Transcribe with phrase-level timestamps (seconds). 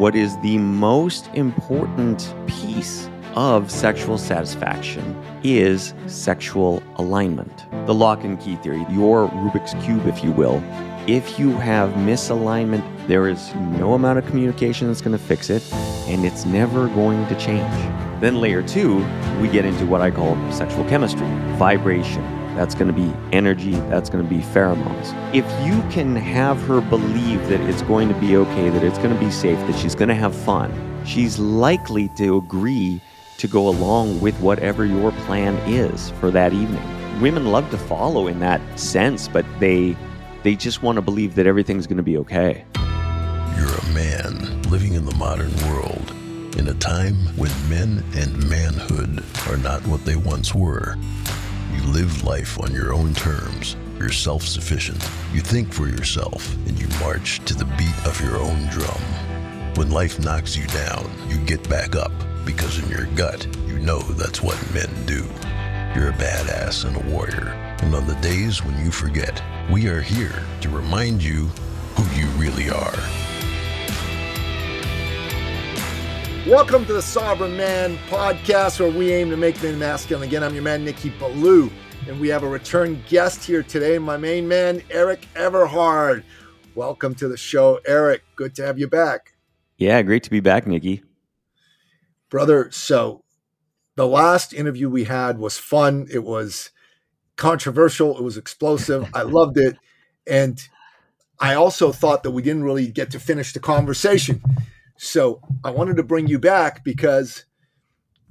[0.00, 7.66] what is the most important piece of sexual satisfaction is sexual alignment.
[7.84, 10.62] The lock and key theory, your Rubik's Cube, if you will.
[11.06, 15.70] If you have misalignment, there is no amount of communication that's going to fix it,
[16.08, 17.70] and it's never going to change.
[18.22, 19.06] Then, layer two,
[19.38, 21.28] we get into what I call sexual chemistry,
[21.58, 22.39] vibration.
[22.60, 25.14] That's going to be energy, that's going to be pheromones.
[25.34, 29.14] If you can have her believe that it's going to be okay, that it's going
[29.14, 30.70] to be safe, that she's going to have fun,
[31.06, 33.00] she's likely to agree
[33.38, 36.82] to go along with whatever your plan is for that evening.
[37.22, 39.96] Women love to follow in that sense, but they
[40.42, 42.66] they just want to believe that everything's going to be okay.
[43.56, 46.10] You're a man living in the modern world
[46.58, 50.98] in a time when men and manhood are not what they once were.
[51.80, 53.76] You live life on your own terms.
[53.98, 55.02] You're self sufficient.
[55.32, 59.00] You think for yourself and you march to the beat of your own drum.
[59.76, 62.12] When life knocks you down, you get back up
[62.44, 65.24] because in your gut, you know that's what men do.
[65.94, 67.48] You're a badass and a warrior.
[67.82, 71.46] And on the days when you forget, we are here to remind you
[71.96, 73.29] who you really are.
[76.46, 80.26] Welcome to the Sovereign Man podcast, where we aim to make men masculine.
[80.26, 81.70] Again, I'm your man, Nikki Ballou,
[82.08, 86.24] and we have a return guest here today, my main man, Eric Everhard.
[86.74, 88.22] Welcome to the show, Eric.
[88.36, 89.34] Good to have you back.
[89.76, 91.02] Yeah, great to be back, Nikki.
[92.30, 93.22] Brother, so
[93.96, 96.06] the last interview we had was fun.
[96.10, 96.70] It was
[97.36, 99.10] controversial, it was explosive.
[99.12, 99.76] I loved it.
[100.26, 100.58] And
[101.38, 104.42] I also thought that we didn't really get to finish the conversation.
[105.02, 107.46] So I wanted to bring you back because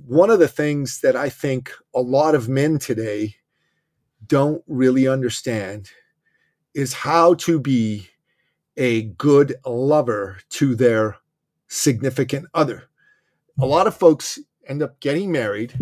[0.06, 3.38] one of the things that I think a lot of men today
[4.28, 5.89] don't really understand
[6.76, 8.08] is how to be
[8.78, 11.17] a good lover to their
[11.70, 12.83] significant other.
[13.59, 15.73] A lot of folks end up getting married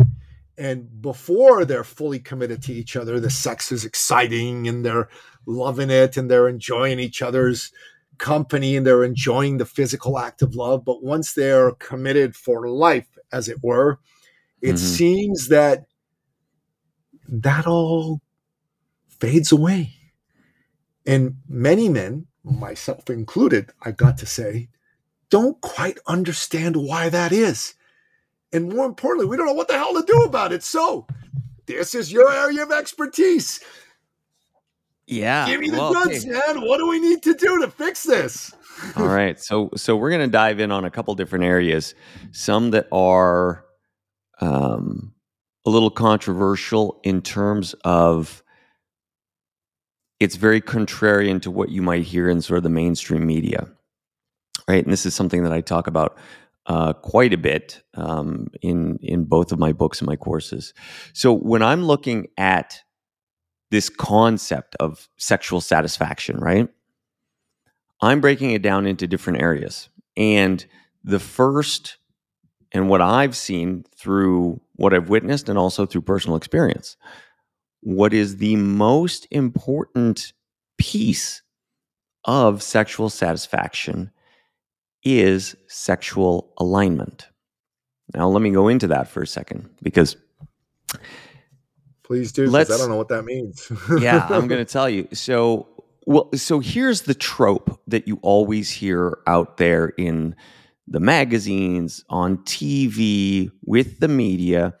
[0.56, 5.10] and before they're fully committed to each other the sex is exciting and they're
[5.44, 7.72] loving it and they're enjoying each other's
[8.18, 10.84] company and they're enjoying the physical act of love.
[10.84, 13.98] But once they're committed for life, as it were,
[14.60, 14.76] it mm-hmm.
[14.76, 15.84] seems that
[17.28, 18.20] that all
[19.20, 19.94] fades away.
[21.06, 24.68] And many men, myself included, I've got to say,
[25.30, 27.74] don't quite understand why that is.
[28.52, 30.62] And more importantly, we don't know what the hell to do about it.
[30.62, 31.06] So,
[31.66, 33.60] this is your area of expertise.
[35.08, 35.46] Yeah.
[35.46, 36.34] Give me the well, goods, okay.
[36.34, 36.66] man.
[36.66, 38.52] What do we need to do to fix this?
[38.96, 39.40] All right.
[39.40, 41.94] So so we're going to dive in on a couple different areas.
[42.30, 43.64] Some that are
[44.40, 45.14] um,
[45.66, 48.42] a little controversial in terms of
[50.20, 53.66] it's very contrarian to what you might hear in sort of the mainstream media.
[54.68, 54.84] Right?
[54.84, 56.18] And this is something that I talk about
[56.66, 60.74] uh, quite a bit um, in in both of my books and my courses.
[61.14, 62.82] So when I'm looking at
[63.70, 66.68] this concept of sexual satisfaction, right?
[68.00, 69.88] I'm breaking it down into different areas.
[70.16, 70.64] And
[71.04, 71.98] the first,
[72.72, 76.96] and what I've seen through what I've witnessed and also through personal experience,
[77.80, 80.32] what is the most important
[80.78, 81.42] piece
[82.24, 84.10] of sexual satisfaction
[85.04, 87.28] is sexual alignment.
[88.14, 90.16] Now, let me go into that for a second because
[92.08, 92.46] Please do.
[92.46, 93.70] Let's, I don't know what that means.
[94.00, 95.06] yeah, I'm going to tell you.
[95.12, 95.68] So,
[96.06, 100.34] well, so here's the trope that you always hear out there in
[100.86, 104.74] the magazines, on TV, with the media.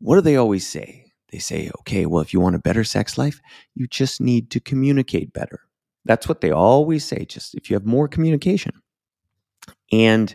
[0.00, 1.06] What do they always say?
[1.32, 3.40] They say, okay, well, if you want a better sex life,
[3.74, 5.60] you just need to communicate better.
[6.04, 7.24] That's what they always say.
[7.24, 8.72] Just if you have more communication.
[9.90, 10.34] And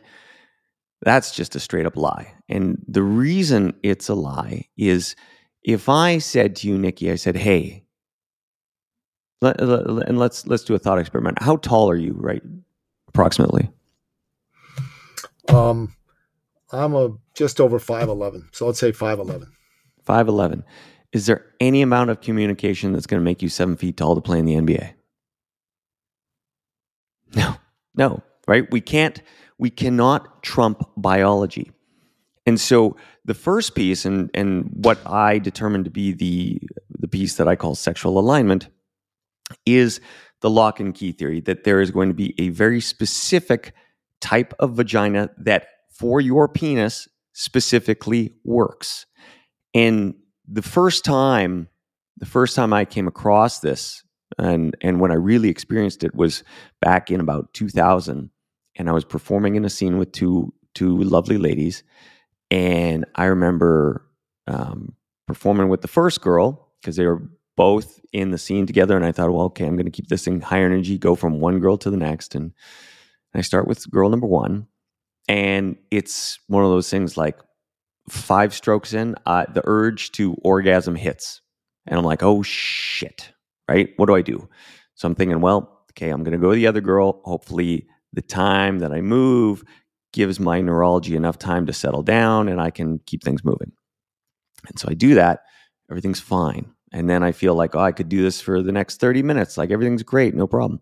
[1.04, 2.34] that's just a straight up lie.
[2.50, 5.16] And the reason it's a lie is
[5.64, 7.84] if I said to you, Nikki, I said, "Hey,"
[9.42, 11.42] let, let, and let's let's do a thought experiment.
[11.42, 12.44] How tall are you, right?
[13.08, 13.70] Approximately.
[15.48, 15.94] Um,
[16.72, 19.52] I'm a just over five eleven, so let's say five eleven.
[20.04, 20.64] Five eleven.
[21.12, 24.22] Is there any amount of communication that's going to make you seven feet tall to
[24.22, 24.94] play in the NBA?
[27.36, 27.56] No,
[27.96, 28.70] no, right?
[28.72, 29.22] We can't.
[29.58, 31.72] We cannot trump biology.
[32.46, 32.96] And so
[33.26, 37.56] the first piece, and and what I determined to be the the piece that I
[37.56, 38.70] call sexual alignment,
[39.66, 40.02] is
[40.42, 43.74] the lock and key theory that there is going to be a very specific
[44.22, 49.06] type of vagina that for your penis specifically works.
[49.74, 50.16] And
[50.48, 51.68] the first time,
[52.18, 54.04] the first time I came across this,
[54.38, 56.44] and and when I really experienced it was
[56.82, 58.30] back in about 2000
[58.76, 61.84] and I was performing in a scene with two two lovely ladies,
[62.52, 64.06] and I remember
[64.48, 64.94] um,
[65.28, 67.22] performing with the first girl because they were
[67.56, 70.24] both in the scene together, and I thought, well, okay, I'm going to keep this
[70.24, 72.54] thing high energy, go from one girl to the next, and
[73.36, 74.68] I start with girl number one,
[75.28, 77.38] and it's one of those things like
[78.10, 81.42] five strokes in, uh, the urge to orgasm hits,
[81.86, 83.32] and I'm like, oh shit,
[83.68, 83.90] right?
[83.98, 84.48] What do I do?
[84.96, 87.22] So I'm thinking, well, okay, I'm going to go to the other girl.
[87.26, 89.64] Hopefully, the time that I move
[90.12, 93.72] gives my neurology enough time to settle down and I can keep things moving.
[94.68, 95.42] And so I do that,
[95.90, 96.72] everything's fine.
[96.92, 99.58] And then I feel like, oh, I could do this for the next 30 minutes.
[99.58, 100.82] Like everything's great, no problem.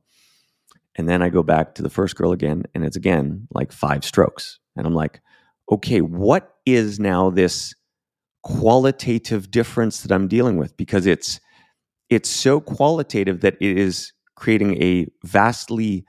[0.96, 4.04] And then I go back to the first girl again, and it's again like five
[4.04, 4.60] strokes.
[4.76, 5.22] And I'm like,
[5.72, 7.76] okay, what is now this
[8.44, 10.76] qualitative difference that I'm dealing with?
[10.76, 11.40] Because it's
[12.10, 16.06] it's so qualitative that it is creating a vastly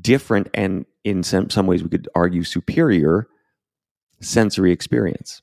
[0.00, 3.28] different and in some, some ways we could argue superior
[4.20, 5.42] sensory experience.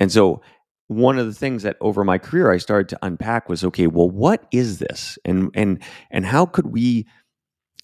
[0.00, 0.42] And so
[0.88, 4.10] one of the things that over my career I started to unpack was okay, well
[4.10, 5.18] what is this?
[5.24, 7.06] And and and how could we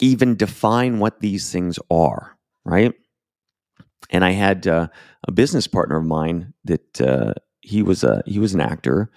[0.01, 2.93] even define what these things are, right?
[4.11, 4.89] And I had uh,
[5.27, 9.11] a business partner of mine that uh, he was a he was an actor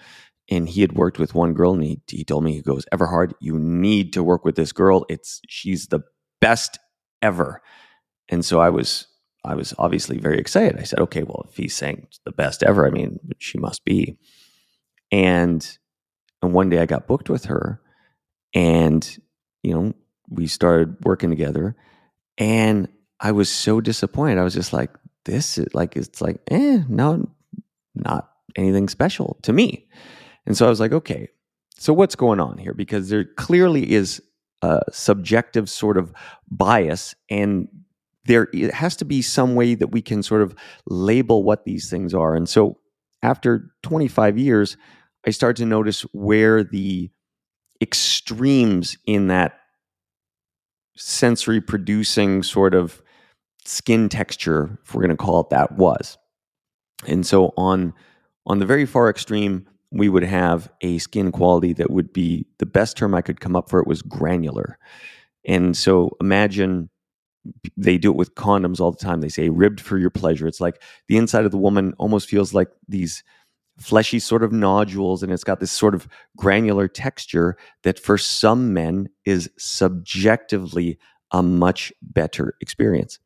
[0.50, 3.34] and he had worked with one girl and he, he told me he goes everhard
[3.40, 6.00] you need to work with this girl it's she's the
[6.40, 6.78] best
[7.24, 7.62] ever
[8.28, 9.06] and so i was
[9.44, 10.80] I was obviously very excited.
[10.80, 14.16] I said, okay, well, if he's saying the best ever, I mean, she must be.
[15.12, 15.78] And
[16.42, 17.80] and one day I got booked with her,
[18.54, 19.18] and
[19.62, 19.94] you know,
[20.28, 21.76] we started working together,
[22.38, 22.88] and
[23.20, 24.38] I was so disappointed.
[24.38, 24.90] I was just like,
[25.24, 27.28] this is like it's like, eh, no,
[27.94, 29.86] not anything special to me.
[30.46, 31.28] And so I was like, okay,
[31.76, 32.74] so what's going on here?
[32.74, 34.22] Because there clearly is
[34.64, 36.12] a subjective sort of
[36.50, 37.68] bias, and
[38.24, 40.54] there it has to be some way that we can sort of
[40.86, 42.34] label what these things are.
[42.34, 42.78] And so
[43.22, 44.76] after 25 years,
[45.26, 47.10] I started to notice where the
[47.80, 49.58] extremes in that
[50.96, 53.02] sensory producing sort of
[53.64, 56.16] skin texture, if we're going to call it that, was.
[57.06, 57.92] And so on
[58.46, 62.66] on the very far extreme, we would have a skin quality that would be the
[62.66, 64.76] best term I could come up for it was granular.
[65.46, 66.90] And so imagine
[67.76, 69.20] they do it with condoms all the time.
[69.20, 70.48] They say ribbed for your pleasure.
[70.48, 73.22] It's like the inside of the woman almost feels like these
[73.78, 78.72] fleshy sort of nodules and it's got this sort of granular texture that for some
[78.72, 80.98] men is subjectively
[81.30, 83.18] a much better experience.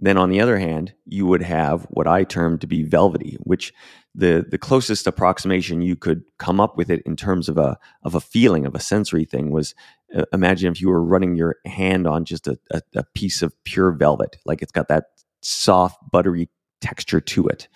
[0.00, 3.72] Then on the other hand, you would have what I term to be velvety, which
[4.14, 8.14] the the closest approximation you could come up with it in terms of a of
[8.14, 9.74] a feeling of a sensory thing was
[10.16, 13.52] uh, imagine if you were running your hand on just a, a, a piece of
[13.64, 15.04] pure velvet, like it's got that
[15.42, 16.48] soft buttery
[16.80, 17.68] texture to it.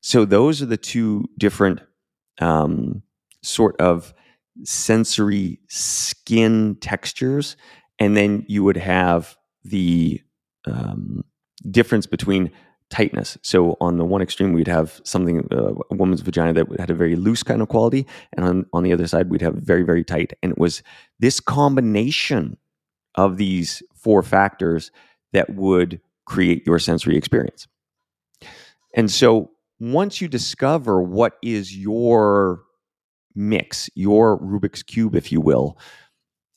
[0.00, 1.80] So those are the two different
[2.40, 3.02] um,
[3.42, 4.14] sort of
[4.64, 7.56] sensory skin textures,
[7.98, 10.20] and then you would have the
[10.66, 11.24] um,
[11.70, 12.50] difference between
[12.90, 13.38] tightness.
[13.42, 16.94] So on the one extreme, we'd have something, uh, a woman's vagina that had a
[16.94, 18.06] very loose kind of quality.
[18.34, 20.34] And on, on the other side, we'd have very, very tight.
[20.42, 20.82] And it was
[21.18, 22.58] this combination
[23.14, 24.90] of these four factors
[25.32, 27.66] that would create your sensory experience.
[28.94, 29.50] And so
[29.80, 32.62] once you discover what is your
[33.34, 35.78] mix, your Rubik's Cube, if you will,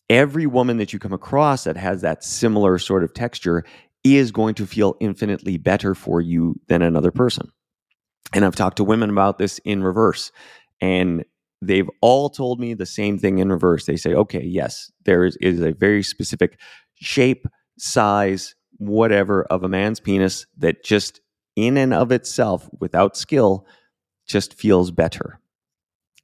[0.09, 3.63] every woman that you come across that has that similar sort of texture
[4.05, 7.51] is going to feel infinitely better for you than another person.
[8.33, 10.31] And I've talked to women about this in reverse,
[10.79, 11.25] and
[11.61, 13.85] they've all told me the same thing in reverse.
[13.85, 16.59] They say, okay, yes, there is, is a very specific
[16.95, 17.47] shape,
[17.79, 21.21] size, whatever of a man's penis that just
[21.55, 23.65] in and of itself, without skill,
[24.27, 25.39] just feels better.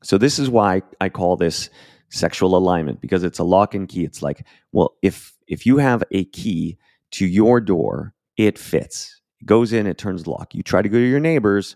[0.04, 1.70] So, this is why I call this
[2.10, 4.04] sexual alignment because it's a lock and key.
[4.04, 6.78] It's like, well, if if you have a key
[7.12, 9.22] to your door, it fits.
[9.40, 10.54] It goes in, it turns lock.
[10.56, 11.76] You try to go to your neighbor's,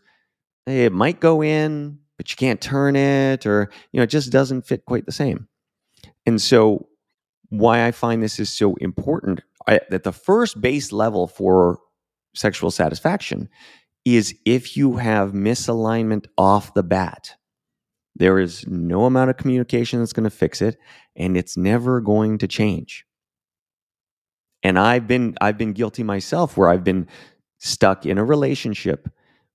[0.65, 4.65] it might go in, but you can't turn it, or you know, it just doesn't
[4.65, 5.47] fit quite the same.
[6.25, 6.87] And so,
[7.49, 11.79] why I find this is so important I, that the first base level for
[12.33, 13.49] sexual satisfaction
[14.03, 17.35] is if you have misalignment off the bat.
[18.15, 20.77] There is no amount of communication that's going to fix it,
[21.15, 23.04] and it's never going to change.
[24.65, 27.07] And I've been I've been guilty myself where I've been
[27.59, 29.07] stuck in a relationship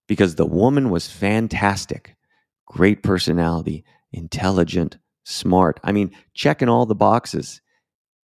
[0.07, 2.15] because the woman was fantastic.
[2.65, 5.81] Great personality, intelligent, smart.
[5.83, 7.61] I mean, checking all the boxes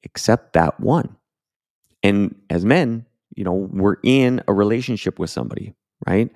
[0.03, 1.17] except that one.
[2.03, 5.73] And as men, you know, we're in a relationship with somebody,
[6.07, 6.29] right?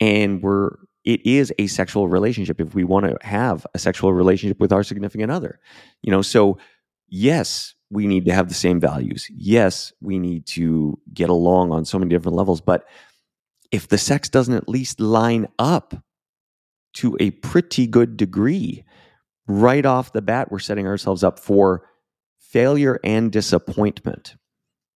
[0.00, 0.70] And we're
[1.04, 4.84] it is a sexual relationship if we want to have a sexual relationship with our
[4.84, 5.60] significant other.
[6.00, 6.56] You know, so
[7.08, 9.28] yes, we need to have the same values.
[9.30, 12.88] Yes, we need to get along on so many different levels, but
[13.70, 15.94] if the sex doesn't at least line up
[16.94, 18.84] to a pretty good degree,
[19.46, 21.86] right off the bat, we're setting ourselves up for
[22.38, 24.36] failure and disappointment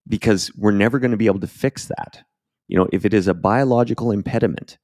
[0.08, 2.22] because we're never going to be able to fix that.
[2.68, 4.78] You know, if it is a biological impediment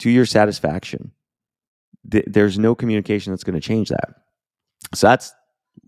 [0.00, 1.12] to your satisfaction,
[2.10, 4.10] th- there's no communication that's going to change that.
[4.94, 5.32] So that's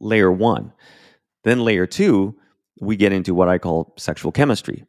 [0.00, 0.72] layer one.
[1.44, 2.36] Then layer two,
[2.80, 4.84] we get into what I call sexual chemistry.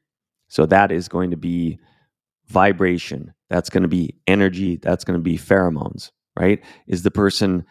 [0.47, 1.79] So that is going to be
[2.47, 6.63] vibration, that's going to be energy, that's going to be pheromones, right?
[6.87, 7.65] Is the person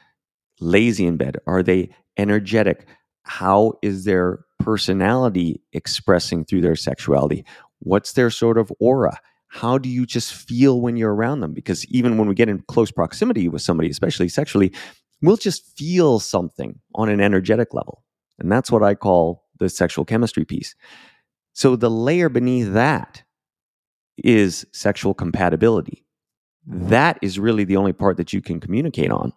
[0.61, 1.39] lazy in bed?
[1.47, 2.87] Are they energetic?
[3.23, 7.45] How is their personality expressing through their sexuality?
[7.79, 9.19] What's their sort of aura?
[9.49, 11.53] How do you just feel when you're around them?
[11.53, 14.73] Because even when we get in close proximity with somebody, especially sexually,
[15.25, 18.05] we'll just feel something on an energetic level.
[18.39, 20.75] And that's what I call the sexual chemistry piece.
[21.53, 23.23] So the layer beneath that
[24.19, 26.05] is sexual compatibility.
[26.67, 29.33] That is really the only part that you can communicate on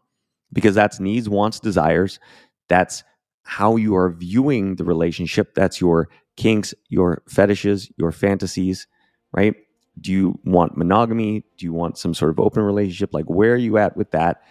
[0.53, 2.19] because that's needs, wants, desires.
[2.69, 3.03] That's
[3.43, 5.53] how you are viewing the relationship.
[5.55, 8.87] That's your kinks, your fetishes, your fantasies,
[9.31, 9.55] right?
[9.99, 11.43] Do you want monogamy?
[11.57, 13.13] Do you want some sort of open relationship?
[13.13, 14.41] Like, where are you at with that?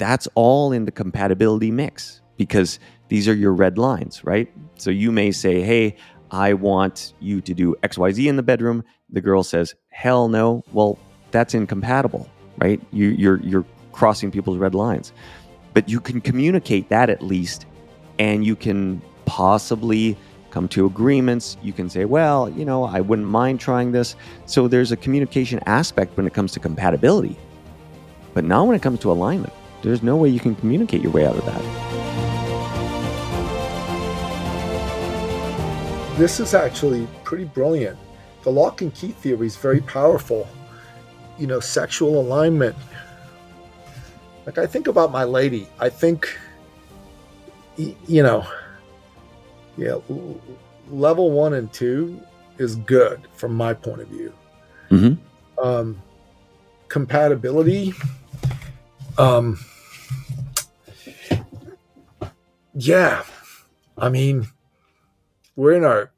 [0.00, 2.78] That's all in the compatibility mix because
[3.08, 4.50] these are your red lines, right?
[4.76, 5.96] So you may say, hey,
[6.30, 8.82] I want you to do XYZ in the bedroom.
[9.10, 10.64] The girl says, hell no.
[10.72, 10.98] Well,
[11.32, 12.80] that's incompatible, right?
[12.92, 15.12] You, you're, you're crossing people's red lines.
[15.74, 17.66] But you can communicate that at least,
[18.18, 20.16] and you can possibly
[20.50, 21.58] come to agreements.
[21.62, 24.16] You can say, well, you know, I wouldn't mind trying this.
[24.46, 27.36] So there's a communication aspect when it comes to compatibility.
[28.32, 29.52] But now when it comes to alignment,
[29.82, 32.00] there's no way you can communicate your way out of that.
[36.20, 37.98] this is actually pretty brilliant.
[38.42, 40.46] The lock and key theory is very powerful.
[41.38, 42.76] You know, sexual alignment.
[44.44, 46.36] Like I think about my lady, I think,
[47.78, 48.46] you know,
[49.78, 49.96] yeah,
[50.90, 52.20] level one and two
[52.58, 54.34] is good from my point of view.
[54.90, 55.64] Mm-hmm.
[55.66, 56.02] Um,
[56.88, 57.94] compatibility.
[59.16, 59.58] Um,
[62.74, 63.24] yeah,
[63.96, 64.48] I mean,
[65.56, 66.12] we're in our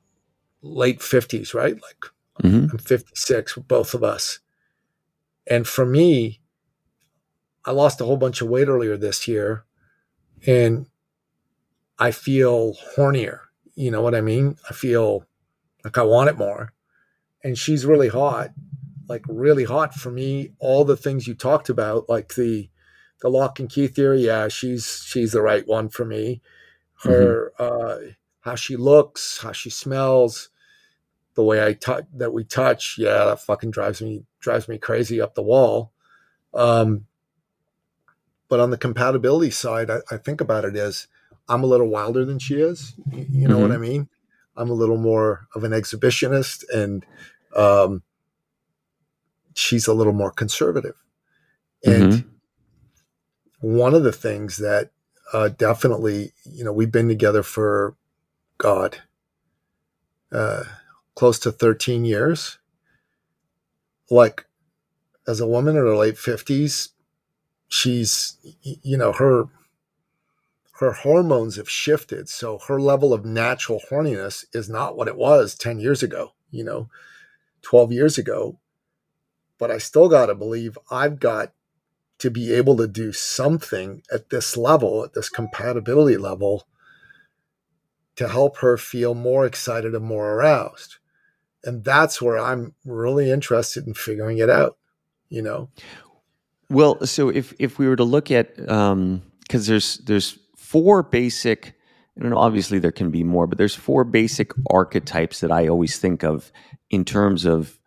[0.62, 1.74] late 50s, right?
[1.74, 2.04] Like
[2.42, 2.70] mm-hmm.
[2.72, 4.40] I'm 56, both of us.
[5.46, 6.40] And for me,
[7.64, 9.64] I lost a whole bunch of weight earlier this year
[10.46, 10.86] and
[11.98, 13.40] I feel hornier.
[13.74, 14.56] You know what I mean?
[14.68, 15.24] I feel
[15.84, 16.72] like I want it more.
[17.44, 18.50] And she's really hot,
[19.08, 20.52] like really hot for me.
[20.58, 22.68] All the things you talked about, like the
[23.22, 26.42] the lock and key theory, yeah, she's she's the right one for me.
[27.04, 28.08] Her mm-hmm.
[28.08, 30.50] uh how she looks, how she smells,
[31.34, 35.20] the way I touch that we touch, yeah, that fucking drives me drives me crazy
[35.20, 35.92] up the wall.
[36.52, 37.06] Um,
[38.48, 41.06] but on the compatibility side, I, I, think about it as
[41.48, 42.92] I'm a little wilder than she is.
[43.10, 43.62] You, you know mm-hmm.
[43.62, 44.08] what I mean?
[44.54, 47.06] I'm a little more of an exhibitionist, and
[47.56, 48.02] um,
[49.54, 50.96] she's a little more conservative.
[51.82, 52.28] And mm-hmm.
[53.62, 54.90] One of the things that
[55.32, 57.96] uh, definitely, you know, we've been together for
[58.58, 58.98] God,
[60.30, 60.64] uh,
[61.14, 62.58] close to 13 years.
[64.10, 64.44] Like,
[65.26, 66.88] as a woman in her late 50s,
[67.68, 69.46] she's, you know, her
[70.80, 72.28] her hormones have shifted.
[72.28, 76.64] So her level of natural horniness is not what it was 10 years ago, you
[76.64, 76.88] know,
[77.62, 78.58] 12 years ago.
[79.58, 81.52] But I still got to believe I've got
[82.22, 86.68] to be able to do something at this level, at this compatibility level,
[88.14, 90.98] to help her feel more excited and more aroused.
[91.64, 94.78] And that's where I'm really interested in figuring it out,
[95.30, 95.68] you know?
[96.70, 101.74] Well, so if, if we were to look at, um, cause there's, there's four basic,
[102.16, 106.22] and obviously there can be more, but there's four basic archetypes that I always think
[106.22, 106.52] of
[106.88, 107.80] in terms of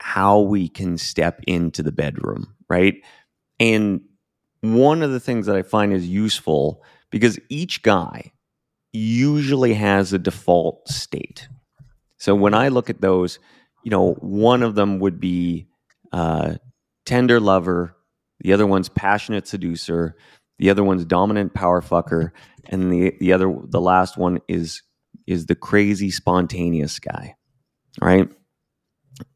[0.00, 2.94] how we can step into the bedroom, right?
[3.60, 4.00] And
[4.60, 8.32] one of the things that I find is useful because each guy,
[8.94, 11.48] usually has a default state.
[12.16, 13.40] So when I look at those,
[13.82, 15.66] you know, one of them would be
[16.12, 16.54] uh,
[17.04, 17.96] tender lover,
[18.40, 20.16] the other one's passionate seducer,
[20.58, 22.30] the other one's dominant power fucker,
[22.66, 24.82] and the the other the last one is
[25.26, 27.34] is the crazy spontaneous guy,
[28.00, 28.28] right?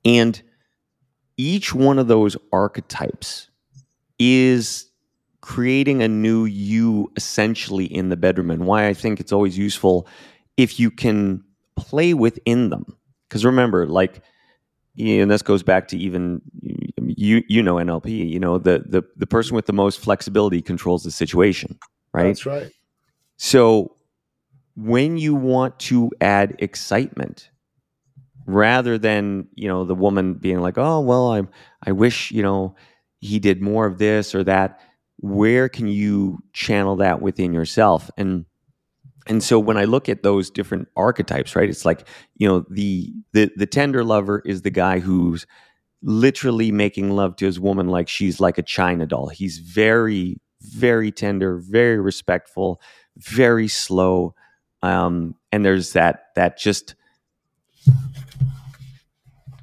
[0.04, 0.40] And
[1.36, 3.50] each one of those archetypes
[4.18, 4.86] is
[5.40, 10.06] creating a new you essentially in the bedroom and why I think it's always useful
[10.56, 11.44] if you can
[11.76, 12.84] play within them.
[13.28, 14.22] Because remember, like,
[14.98, 16.40] and this goes back to even
[16.98, 21.04] you you know NLP, you know, the the the person with the most flexibility controls
[21.04, 21.78] the situation,
[22.12, 22.28] right?
[22.28, 22.70] That's right.
[23.36, 23.96] So
[24.76, 27.50] when you want to add excitement
[28.46, 31.42] rather than, you know, the woman being like, "Oh, well, I
[31.86, 32.74] I wish, you know,
[33.20, 34.80] he did more of this or that."
[35.20, 38.08] Where can you channel that within yourself?
[38.16, 38.44] And
[39.26, 42.06] and so when I look at those different archetypes, right, it's like
[42.36, 45.46] you know the the the tender lover is the guy who's
[46.02, 49.28] literally making love to his woman like she's like a china doll.
[49.28, 52.80] He's very very tender, very respectful,
[53.16, 54.34] very slow,
[54.82, 56.94] um, and there's that that just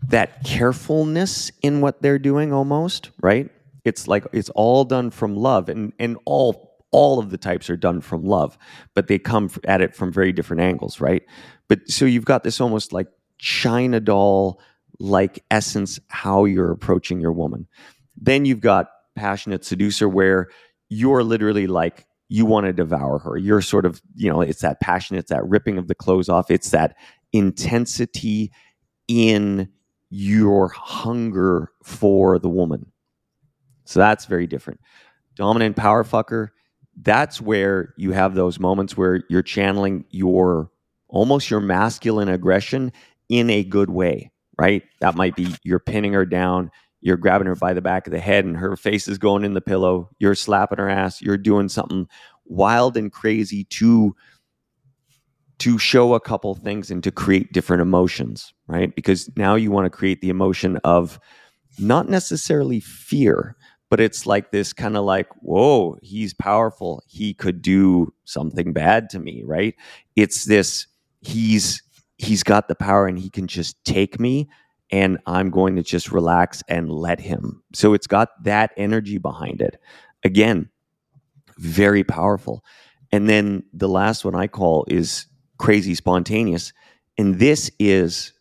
[0.09, 3.49] that carefulness in what they're doing almost right
[3.83, 7.75] it's like it's all done from love and and all all of the types are
[7.75, 8.57] done from love,
[8.93, 11.23] but they come at it from very different angles, right?
[11.67, 13.07] But so you've got this almost like
[13.37, 14.61] China doll
[14.97, 17.67] like essence how you're approaching your woman.
[18.15, 20.47] Then you've got passionate seducer where
[20.87, 23.35] you're literally like you want to devour her.
[23.35, 26.49] You're sort of, you know, it's that passion, it's that ripping of the clothes off,
[26.49, 26.95] it's that
[27.33, 28.53] intensity
[29.09, 29.67] in
[30.15, 32.89] your hunger for the woman.
[33.83, 34.79] So that's very different.
[35.35, 36.49] Dominant power fucker,
[37.01, 40.71] that's where you have those moments where you're channeling your
[41.09, 42.93] almost your masculine aggression
[43.27, 44.83] in a good way, right?
[45.01, 48.19] That might be you're pinning her down, you're grabbing her by the back of the
[48.19, 51.67] head and her face is going in the pillow, you're slapping her ass, you're doing
[51.67, 52.07] something
[52.45, 54.15] wild and crazy to
[55.59, 58.93] to show a couple things and to create different emotions, right?
[58.95, 61.19] Because now you want to create the emotion of
[61.79, 63.55] not necessarily fear,
[63.89, 67.01] but it's like this kind of like, whoa, he's powerful.
[67.07, 69.75] He could do something bad to me, right?
[70.15, 70.87] It's this,
[71.21, 71.81] he's
[72.17, 74.47] he's got the power and he can just take me
[74.91, 77.61] and I'm going to just relax and let him.
[77.73, 79.77] So it's got that energy behind it.
[80.23, 80.69] Again,
[81.57, 82.63] very powerful.
[83.11, 85.25] And then the last one I call is
[85.57, 86.73] crazy spontaneous.
[87.17, 88.33] And this is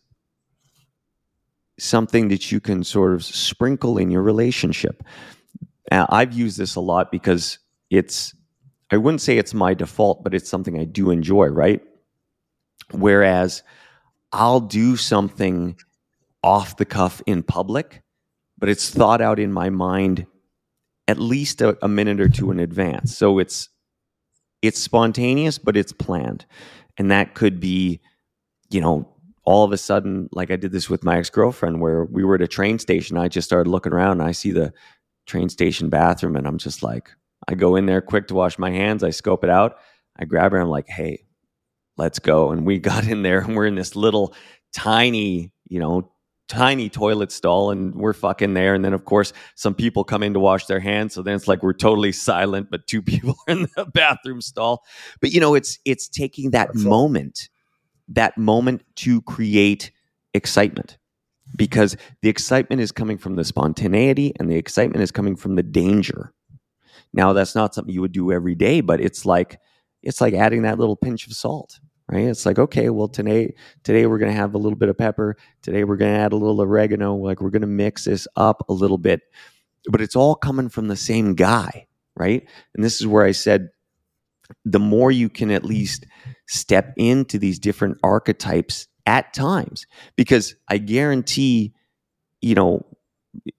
[1.77, 5.03] something that you can sort of sprinkle in your relationship.
[5.91, 8.33] Uh, I've used this a lot because it's,
[8.91, 11.81] I wouldn't say it's my default, but it's something I do enjoy, right?
[12.91, 13.63] Whereas
[14.31, 15.77] I'll do something
[16.43, 18.03] off the cuff in public,
[18.57, 20.27] but it's thought out in my mind
[21.07, 23.15] at least a, a minute or two in advance.
[23.17, 23.69] So it's,
[24.61, 26.45] it's spontaneous, but it's planned.
[26.97, 27.99] And that could be,
[28.69, 29.07] you know,
[29.43, 32.35] all of a sudden, like I did this with my ex girlfriend, where we were
[32.35, 33.17] at a train station.
[33.17, 34.73] I just started looking around and I see the
[35.27, 37.09] train station bathroom and I'm just like,
[37.47, 39.03] I go in there quick to wash my hands.
[39.03, 39.77] I scope it out.
[40.17, 40.59] I grab her.
[40.59, 41.25] I'm like, hey,
[41.97, 42.51] let's go.
[42.51, 44.33] And we got in there and we're in this little
[44.73, 46.11] tiny, you know,
[46.47, 48.73] tiny toilet stall and we're fucking there.
[48.73, 51.13] And then, of course, some people come in to wash their hands.
[51.13, 54.83] So then it's like we're totally silent, but two people are in the bathroom stall.
[55.21, 57.49] But, you know, it's, it's taking that That's moment,
[58.09, 59.91] that moment to create
[60.33, 60.97] excitement
[61.55, 65.63] because the excitement is coming from the spontaneity and the excitement is coming from the
[65.63, 66.33] danger.
[67.13, 69.59] Now that's not something you would do every day, but it's like
[70.03, 71.79] it's like adding that little pinch of salt,
[72.09, 72.25] right?
[72.25, 75.37] It's like okay, well today today we're going to have a little bit of pepper,
[75.61, 78.67] today we're going to add a little oregano, like we're going to mix this up
[78.69, 79.21] a little bit.
[79.89, 82.47] But it's all coming from the same guy, right?
[82.73, 83.69] And this is where I said
[84.63, 86.05] the more you can at least
[86.47, 91.73] step into these different archetypes at times because I guarantee,
[92.41, 92.85] you know,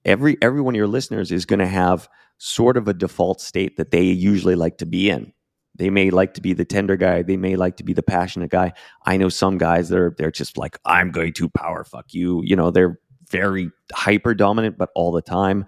[0.05, 2.07] every every one of your listeners is going to have
[2.37, 5.33] sort of a default state that they usually like to be in.
[5.77, 7.21] They may like to be the tender guy.
[7.21, 8.73] They may like to be the passionate guy.
[9.05, 12.41] I know some guys that are they're just like I'm going to power fuck you.
[12.43, 15.65] You know, they're very hyper dominant, but all the time.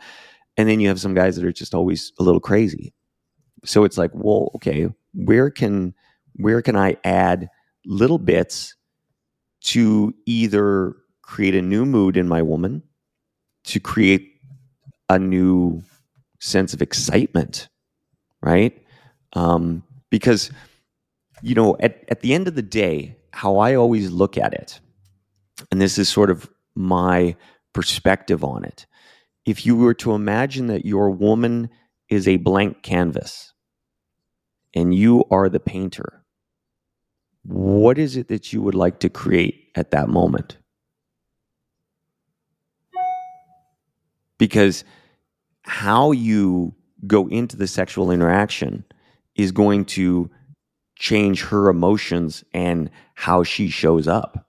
[0.58, 2.94] And then you have some guys that are just always a little crazy.
[3.66, 5.94] So it's like, well, okay, where can
[6.36, 7.50] where can I add
[7.86, 8.76] little bits
[9.62, 12.82] to either create a new mood in my woman,
[13.66, 14.34] to create
[15.10, 15.84] a new
[16.40, 17.68] sense of excitement,
[18.42, 18.78] right?
[19.34, 20.52] Um, because,
[21.42, 24.80] you know, at, at the end of the day, how I always look at it,
[25.72, 27.36] and this is sort of my
[27.74, 28.86] perspective on it.
[29.46, 31.70] If you were to imagine that your woman
[32.10, 33.54] is a blank canvas
[34.76, 36.24] and you are the painter,
[37.44, 40.58] what is it that you would like to create at that moment?
[44.38, 44.84] Because
[45.64, 46.74] how you
[47.06, 48.84] go into the sexual interaction
[49.40, 50.30] is going to
[50.98, 54.46] change her emotions and how she shows up.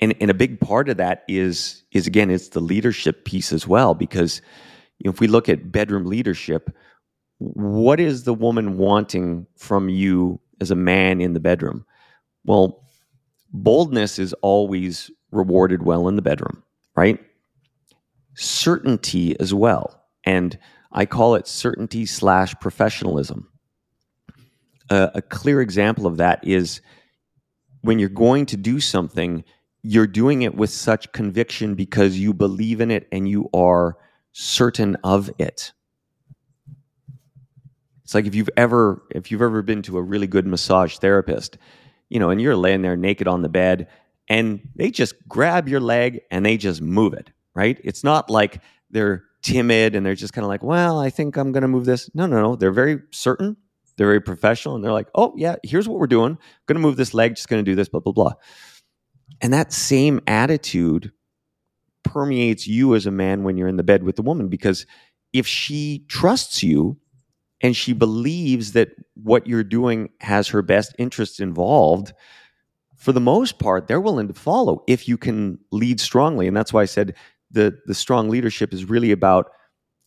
[0.00, 3.68] And, and a big part of that is is again it's the leadership piece as
[3.68, 4.42] well because
[5.00, 6.74] if we look at bedroom leadership,
[7.38, 11.84] what is the woman wanting from you as a man in the bedroom?
[12.44, 12.84] Well,
[13.52, 16.62] boldness is always rewarded well in the bedroom,
[16.96, 17.20] right?
[18.34, 20.02] Certainty as well.
[20.24, 20.58] And
[20.92, 23.48] I call it certainty slash professionalism.
[24.90, 26.80] Uh, a clear example of that is
[27.80, 29.44] when you're going to do something,
[29.82, 33.96] you're doing it with such conviction because you believe in it and you are
[34.32, 35.72] certain of it.
[38.04, 41.56] It's like if you've ever if you've ever been to a really good massage therapist,
[42.10, 43.88] you know, and you're laying there naked on the bed
[44.28, 47.80] and they just grab your leg and they just move it, right?
[47.82, 51.52] It's not like they're timid and they're just kind of like, "Well, I think I'm
[51.52, 52.56] going to move this." No, no, no.
[52.56, 53.56] They're very certain.
[53.96, 56.38] They're very professional and they're like, "Oh, yeah, here's what we're doing.
[56.66, 58.32] going to move this leg, just going to do this, blah blah blah."
[59.40, 61.12] And that same attitude
[62.04, 64.86] permeates you as a man when you're in the bed with the woman because
[65.32, 66.98] if she trusts you
[67.60, 72.12] and she believes that what you're doing has her best interests involved
[72.96, 76.72] for the most part they're willing to follow if you can lead strongly and that's
[76.72, 77.14] why i said
[77.52, 79.50] the the strong leadership is really about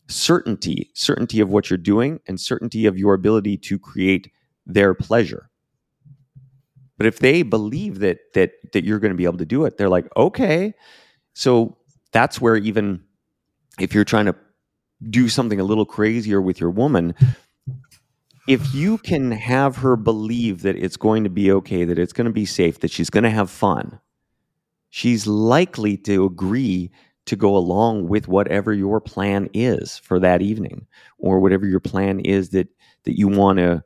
[0.08, 4.32] certainty certainty of what you're doing and certainty of your ability to create
[4.66, 5.50] their pleasure.
[6.98, 9.78] But if they believe that that that you're going to be able to do it
[9.78, 10.74] they're like okay.
[11.34, 11.78] So
[12.12, 13.04] that's where even
[13.80, 14.36] if you're trying to
[15.10, 17.14] do something a little crazier with your woman,
[18.48, 22.26] if you can have her believe that it's going to be okay, that it's going
[22.26, 24.00] to be safe, that she's going to have fun,
[24.90, 26.92] she's likely to agree
[27.26, 30.86] to go along with whatever your plan is for that evening
[31.18, 32.68] or whatever your plan is that
[33.04, 33.84] that you want to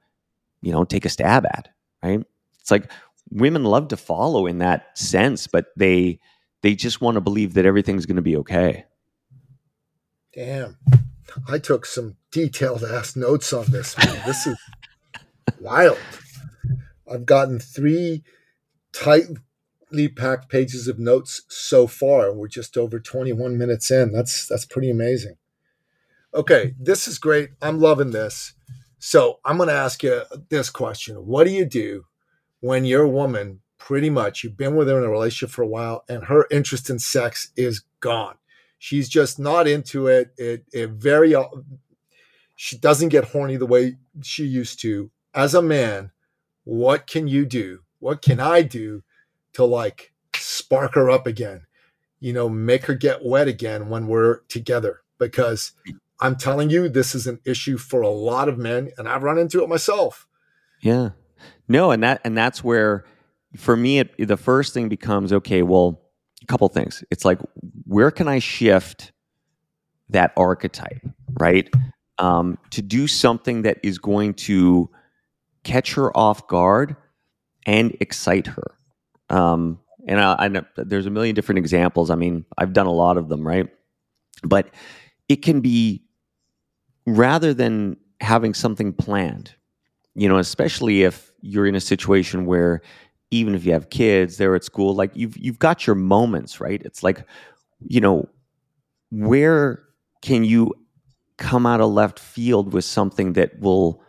[0.61, 1.69] you know take a stab at
[2.03, 2.25] right
[2.59, 2.91] it's like
[3.31, 6.19] women love to follow in that sense but they
[6.61, 8.85] they just want to believe that everything's going to be okay.
[10.33, 10.77] Damn.
[11.47, 13.97] I took some detailed ass notes on this.
[13.97, 14.21] Man.
[14.25, 14.57] This is
[15.59, 15.97] wild.
[17.11, 18.23] I've gotten three
[19.89, 22.33] tightly packed pages of notes so far.
[22.33, 24.11] We're just over 21 minutes in.
[24.11, 25.35] That's that's pretty amazing.
[26.33, 27.51] Okay, this is great.
[27.61, 28.53] I'm loving this.
[28.99, 32.05] So I'm going to ask you this question: What do you do
[32.59, 36.03] when your woman pretty much you've been with her in a relationship for a while
[36.09, 38.35] and her interest in sex is gone
[38.77, 41.45] she's just not into it it, it very uh,
[42.57, 46.11] she doesn't get horny the way she used to as a man
[46.65, 49.01] what can you do what can i do
[49.59, 51.61] to like spark her up again
[52.19, 55.73] you know make her get wet again when we're together because
[56.19, 59.37] i'm telling you this is an issue for a lot of men and i've run
[59.37, 60.27] into it myself
[60.81, 61.09] yeah
[61.67, 63.05] no and that and that's where
[63.55, 66.01] for me, it, the first thing becomes okay, well,
[66.41, 67.03] a couple things.
[67.11, 67.39] It's like,
[67.85, 69.11] where can I shift
[70.09, 71.05] that archetype,
[71.39, 71.69] right?
[72.17, 74.89] Um, to do something that is going to
[75.63, 76.95] catch her off guard
[77.65, 78.75] and excite her.
[79.29, 82.09] Um, and I, I know there's a million different examples.
[82.09, 83.67] I mean, I've done a lot of them, right?
[84.43, 84.69] But
[85.27, 86.03] it can be
[87.05, 89.53] rather than having something planned,
[90.15, 92.81] you know, especially if you're in a situation where
[93.31, 96.81] even if you have kids, they're at school, like you've you've got your moments, right?
[96.83, 97.23] It's like,
[97.87, 98.27] you know,
[99.11, 99.83] where
[100.21, 100.73] can you
[101.37, 104.01] come out of left field with something that will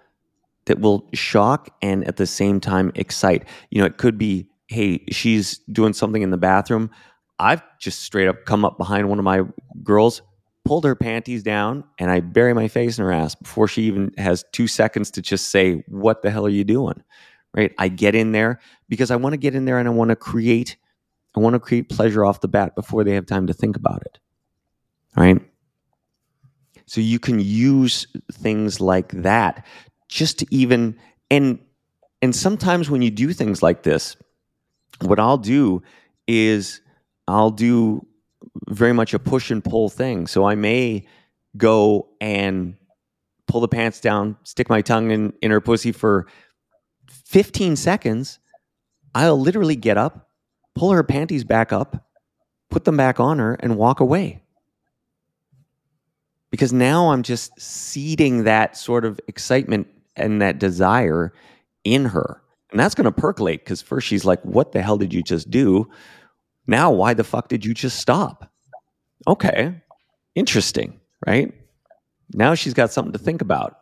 [0.67, 3.45] that will shock and at the same time excite?
[3.71, 6.91] You know, it could be, hey, she's doing something in the bathroom.
[7.39, 9.43] I've just straight up come up behind one of my
[9.83, 10.23] girls,
[10.65, 14.13] pulled her panties down, and I bury my face in her ass before she even
[14.17, 17.03] has two seconds to just say, What the hell are you doing?
[17.55, 17.73] right?
[17.79, 20.17] I get in there because I want to get in there and I want to
[20.17, 20.77] create
[21.37, 24.03] I want to create pleasure off the bat before they have time to think about
[24.03, 24.19] it.
[25.17, 25.41] Right?
[26.87, 29.65] So you can use things like that
[30.09, 30.97] just to even
[31.31, 31.61] and
[32.21, 34.17] and sometimes when you do things like this,
[35.03, 35.83] what I'll do
[36.27, 36.81] is
[37.29, 38.07] I'll do
[38.69, 40.27] very much a push and pull thing.
[40.27, 41.07] So I may
[41.57, 42.77] go and
[43.47, 46.27] pull the pants down, stick my tongue in, in her pussy for
[47.27, 48.39] 15 seconds,
[49.15, 50.29] I'll literally get up,
[50.75, 52.09] pull her panties back up,
[52.71, 54.43] put them back on her, and walk away.
[56.51, 61.33] Because now I'm just seeding that sort of excitement and that desire
[61.85, 62.43] in her.
[62.71, 65.51] And that's going to percolate because first she's like, What the hell did you just
[65.51, 65.91] do?
[66.67, 68.51] Now, why the fuck did you just stop?
[69.27, 69.75] Okay,
[70.35, 71.53] interesting, right?
[72.33, 73.77] Now she's got something to think about.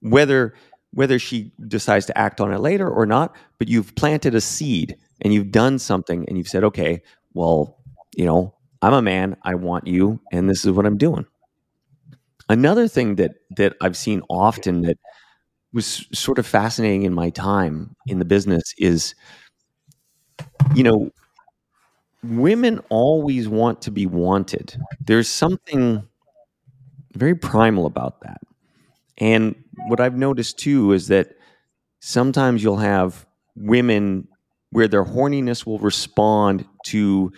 [0.00, 0.54] Whether
[0.92, 4.96] whether she decides to act on it later or not, but you've planted a seed
[5.20, 7.02] and you've done something and you've said, okay,
[7.34, 7.76] well,
[8.16, 11.26] you know, I'm a man, I want you, and this is what I'm doing.
[12.48, 14.98] Another thing that that I've seen often that
[15.76, 19.14] was sort of fascinating in my time in the business is,
[20.74, 21.10] you know,
[22.22, 24.76] women always want to be wanted.
[25.00, 26.06] There's something
[27.14, 28.40] very primal about that.
[29.18, 29.56] And
[29.88, 31.36] what I've noticed too is that
[32.00, 34.28] sometimes you'll have women
[34.70, 37.32] where their horniness will respond to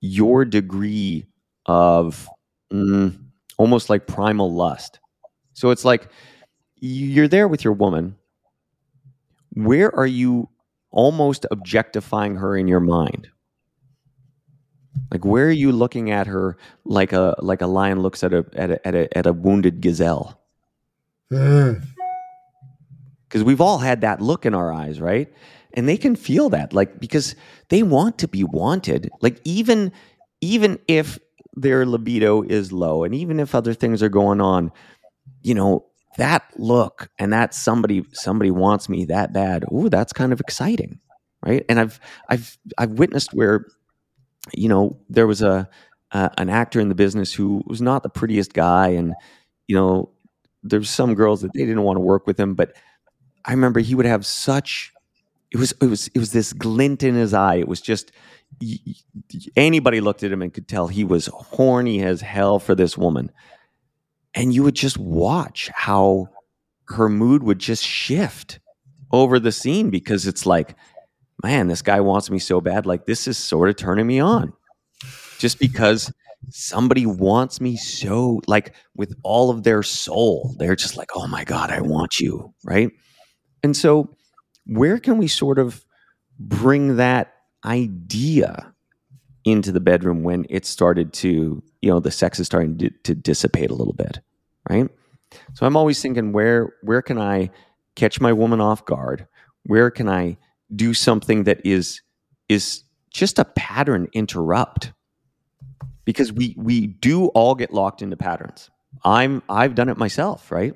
[0.00, 1.26] your degree
[1.66, 2.28] of
[2.72, 3.18] mm,
[3.58, 5.00] almost like primal lust.
[5.54, 6.08] So it's like
[6.84, 8.16] you're there with your woman.
[9.54, 10.50] Where are you
[10.90, 13.28] almost objectifying her in your mind?
[15.10, 18.44] Like where are you looking at her like a like a lion looks at a
[18.52, 20.40] at a at a, at a wounded gazelle?
[21.30, 21.82] Because
[23.34, 23.42] mm.
[23.44, 25.32] we've all had that look in our eyes, right?
[25.72, 27.34] And they can feel that, like because
[27.70, 29.10] they want to be wanted.
[29.22, 29.90] Like even
[30.40, 31.18] even if
[31.54, 34.70] their libido is low, and even if other things are going on,
[35.42, 39.64] you know that look and that somebody somebody wants me that bad.
[39.72, 40.98] Ooh, that's kind of exciting,
[41.44, 41.64] right?
[41.68, 43.66] And I've I've I've witnessed where
[44.52, 45.68] you know, there was a
[46.12, 49.14] uh, an actor in the business who was not the prettiest guy, and
[49.66, 50.10] you know,
[50.62, 52.54] there's some girls that they didn't want to work with him.
[52.54, 52.76] But
[53.44, 54.92] I remember he would have such
[55.50, 57.56] it was it was it was this glint in his eye.
[57.56, 58.12] It was just
[59.56, 63.30] anybody looked at him and could tell he was horny as hell for this woman.
[64.34, 66.28] And you would just watch how
[66.88, 68.60] her mood would just shift
[69.12, 70.76] over the scene because it's like
[71.44, 72.86] man, this guy wants me so bad.
[72.86, 74.52] Like, this is sort of turning me on
[75.38, 76.12] just because
[76.50, 80.54] somebody wants me so, like, with all of their soul.
[80.58, 82.54] They're just like, oh my God, I want you.
[82.64, 82.90] Right.
[83.62, 84.16] And so,
[84.66, 85.84] where can we sort of
[86.38, 88.73] bring that idea
[89.44, 93.14] into the bedroom when it started to, you know, the sex is starting to, to
[93.14, 94.20] dissipate a little bit?
[94.68, 94.88] Right.
[95.52, 97.50] So, I'm always thinking, where, where can I
[97.96, 99.26] catch my woman off guard?
[99.64, 100.38] Where can I
[100.74, 102.00] do something that is
[102.48, 104.92] is just a pattern interrupt
[106.04, 108.70] because we we do all get locked into patterns
[109.04, 110.74] i'm i've done it myself right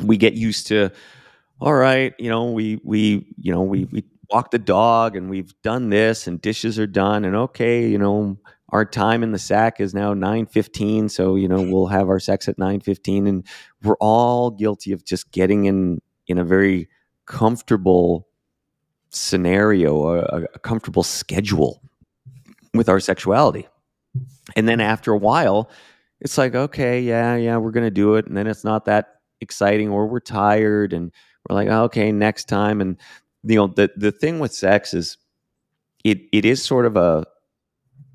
[0.00, 0.90] we get used to
[1.60, 5.54] all right you know we we you know we we walk the dog and we've
[5.62, 8.38] done this and dishes are done and okay you know
[8.70, 12.48] our time in the sack is now 9:15 so you know we'll have our sex
[12.48, 13.46] at 9:15 and
[13.82, 16.88] we're all guilty of just getting in in a very
[17.26, 18.26] comfortable
[19.12, 21.82] scenario, a, a comfortable schedule
[22.74, 23.68] with our sexuality.
[24.56, 25.70] And then after a while,
[26.20, 28.26] it's like, okay, yeah, yeah, we're going to do it.
[28.26, 31.12] And then it's not that exciting or we're tired and
[31.48, 32.80] we're like, okay, next time.
[32.80, 32.96] And,
[33.44, 35.16] you know, the, the thing with sex is
[36.04, 37.24] it, it is sort of a,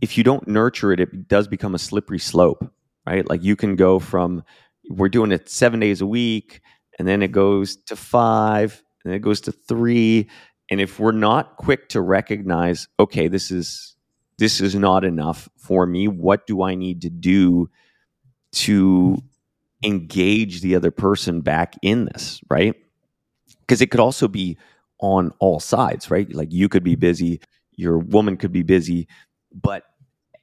[0.01, 2.71] if you don't nurture it, it does become a slippery slope,
[3.05, 3.27] right?
[3.27, 4.43] Like you can go from,
[4.89, 6.61] we're doing it seven days a week
[6.99, 10.27] and then it goes to five and it goes to three
[10.69, 13.95] and if we're not quick to recognize, okay, this is
[14.37, 17.69] this is not enough for me, what do I need to do
[18.51, 19.17] to
[19.83, 22.75] engage the other person back in this, right?
[23.61, 24.57] Because it could also be
[24.99, 26.33] on all sides, right?
[26.33, 27.41] Like you could be busy,
[27.75, 29.07] your woman could be busy,
[29.53, 29.83] but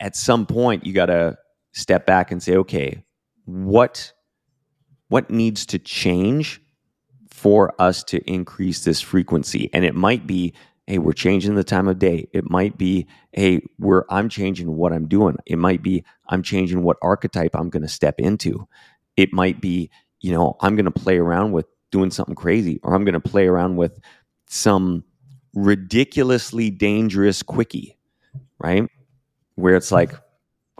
[0.01, 1.37] at some point you got to
[1.73, 3.03] step back and say, okay,
[3.45, 4.13] what
[5.09, 6.61] what needs to change
[7.31, 9.69] for us to increase this frequency.
[9.73, 10.55] And it might be,
[10.87, 12.29] hey, we're changing the time of day.
[12.33, 15.37] It might be, hey, we're I'm changing what I'm doing.
[15.47, 18.67] It might be I'm changing what archetype I'm going to step into.
[19.17, 19.91] It might be,
[20.21, 23.21] you know, I'm going to play around with doing something crazy, or I'm going to
[23.21, 24.01] play around with
[24.55, 25.05] some
[25.55, 27.99] ridiculously dangerous quickie,
[28.59, 28.89] right?
[29.57, 30.15] Where it's like,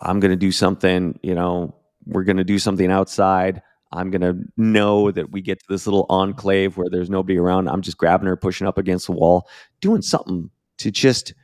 [0.01, 1.75] I'm going to do something, you know,
[2.07, 3.63] we're going to do something outside.
[3.93, 7.69] I'm going to know that we get to this little enclave where there's nobody around.
[7.69, 9.49] I'm just grabbing her, pushing up against the wall,
[9.81, 11.35] doing something to just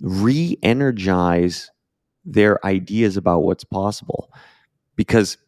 [0.00, 1.70] re energize
[2.24, 4.32] their ideas about what's possible.
[4.96, 5.38] Because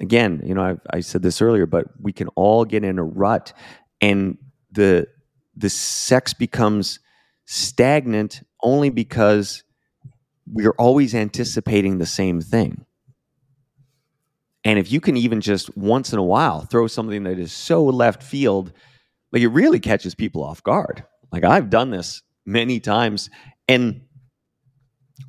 [0.00, 3.04] again, you know, I've, I said this earlier, but we can all get in a
[3.04, 3.52] rut
[4.00, 4.36] and
[4.72, 5.06] the,
[5.56, 6.98] the sex becomes
[7.46, 9.62] stagnant only because
[10.46, 12.84] we're always anticipating the same thing.
[14.64, 17.84] And if you can even just once in a while throw something that is so
[17.84, 18.72] left field,
[19.30, 21.04] like it really catches people off guard.
[21.30, 23.28] Like I've done this many times.
[23.68, 24.02] And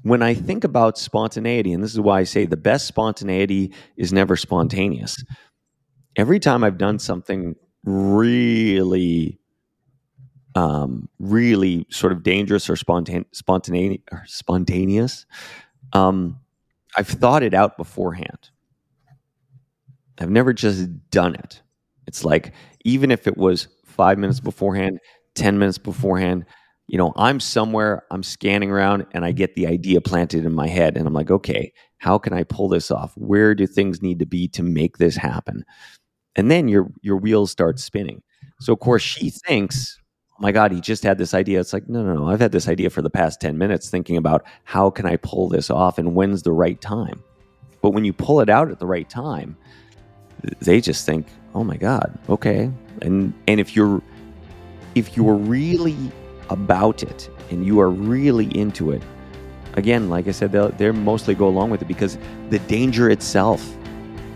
[0.04, 4.14] when I think about spontaneity, and this is why I say the best spontaneity is
[4.14, 5.24] never spontaneous.
[6.16, 9.40] Every time I've done something really,
[10.56, 15.26] um, really sort of dangerous or spontane- spontaneous, or spontaneous,
[15.94, 16.40] um,
[16.98, 18.52] I've thought it out beforehand.
[20.20, 21.62] I've never just done it.
[22.08, 22.54] It's like
[22.86, 25.00] even if it was five minutes beforehand,
[25.34, 26.46] ten minutes beforehand,
[26.88, 30.68] you know, I'm somewhere, I'm scanning around, and I get the idea planted in my
[30.68, 33.14] head, and I'm like, okay, how can I pull this off?
[33.18, 35.66] Where do things need to be to make this happen?
[36.36, 38.22] And then your your wheels start spinning.
[38.62, 40.00] So of course she thinks,
[40.38, 41.60] oh my God, he just had this idea.
[41.60, 42.30] It's like, no, no, no.
[42.30, 45.48] I've had this idea for the past 10 minutes thinking about how can I pull
[45.48, 47.24] this off and when's the right time.
[47.82, 49.56] But when you pull it out at the right time,
[50.60, 52.72] they just think, oh my God, okay.
[53.02, 54.02] And and if you're
[54.96, 55.98] if you're really
[56.50, 59.02] about it and you are really into it,
[59.74, 62.18] again, like I said, they'll they mostly go along with it because
[62.50, 63.76] the danger itself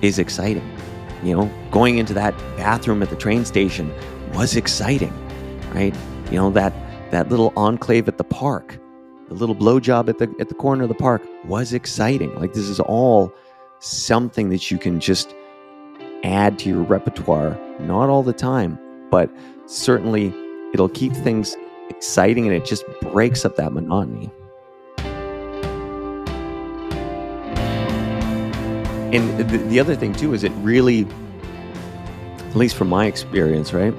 [0.01, 0.67] is exciting.
[1.23, 3.91] You know, going into that bathroom at the train station
[4.33, 5.13] was exciting,
[5.73, 5.95] right?
[6.31, 6.73] You know, that
[7.11, 8.79] that little enclave at the park,
[9.27, 12.33] the little blowjob at the at the corner of the park was exciting.
[12.35, 13.33] Like this is all
[13.79, 15.33] something that you can just
[16.23, 18.77] add to your repertoire, not all the time,
[19.09, 19.29] but
[19.65, 20.33] certainly
[20.73, 21.55] it'll keep things
[21.89, 24.31] exciting and it just breaks up that monotony.
[29.11, 31.07] And the, the other thing too is it really,
[32.39, 33.93] at least from my experience, right?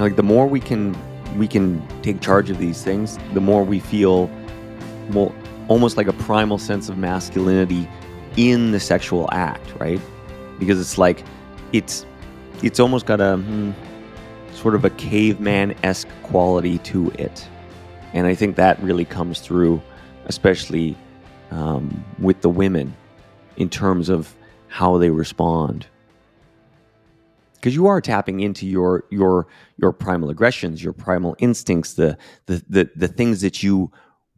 [0.00, 0.96] Like the more we can
[1.36, 4.28] we can take charge of these things, the more we feel
[5.10, 5.32] more
[5.68, 7.88] almost like a primal sense of masculinity
[8.36, 10.00] in the sexual act, right?
[10.58, 11.24] Because it's like
[11.72, 12.06] it's
[12.62, 13.72] it's almost got a hmm,
[14.52, 17.46] sort of a caveman esque quality to it,
[18.12, 19.80] and I think that really comes through,
[20.26, 20.96] especially
[21.50, 22.96] um, with the women,
[23.56, 24.34] in terms of
[24.68, 25.86] how they respond.
[27.60, 29.46] Because you are tapping into your your
[29.76, 33.92] your primal aggressions, your primal instincts, the the the, the things that you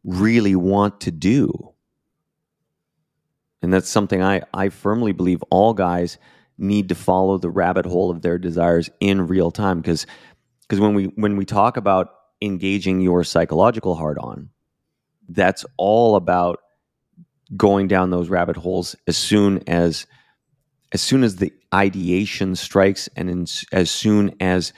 [0.04, 1.72] really want to do.
[3.62, 6.18] And that's something I, I firmly believe all guys
[6.58, 10.06] need to follow the rabbit hole of their desires in real time because
[10.62, 14.50] because when we when we talk about engaging your psychological hard on
[15.28, 16.60] that's all about
[17.56, 20.06] going down those rabbit holes as soon as
[20.92, 24.72] as soon as the ideation strikes and in, as soon as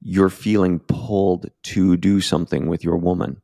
[0.00, 3.40] you're feeling pulled to do something with your woman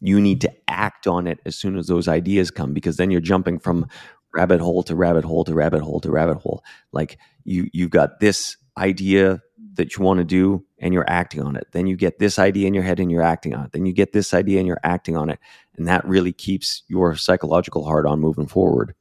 [0.00, 3.20] you need to act on it as soon as those ideas come because then you're
[3.20, 3.86] jumping from
[4.32, 6.64] rabbit hole to rabbit hole to rabbit hole to rabbit hole.
[6.92, 9.42] Like you you've got this idea
[9.74, 11.66] that you want to do and you're acting on it.
[11.72, 13.72] Then you get this idea in your head and you're acting on it.
[13.72, 15.38] Then you get this idea and you're acting on it.
[15.76, 18.94] And that really keeps your psychological hard on moving forward.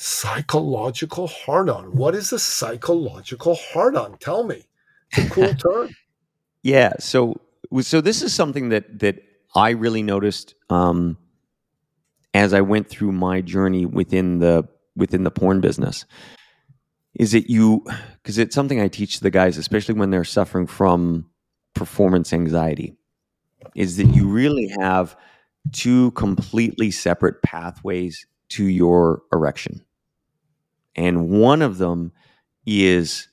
[0.00, 1.96] Psychological hard on.
[1.96, 4.16] What is a psychological hard on?
[4.18, 4.62] Tell me.
[5.10, 5.90] It's a cool term.
[6.62, 6.92] Yeah.
[7.00, 7.40] So
[7.80, 9.22] so this is something that that
[9.54, 11.18] I really noticed um,
[12.32, 16.04] as I went through my journey within the within the porn business
[17.14, 17.84] is it you
[18.22, 21.26] because it's something I teach the guys, especially when they're suffering from
[21.74, 22.96] performance anxiety,
[23.74, 25.16] is that you really have
[25.72, 29.84] two completely separate pathways to your erection.
[30.98, 32.10] And one of them
[32.66, 33.28] is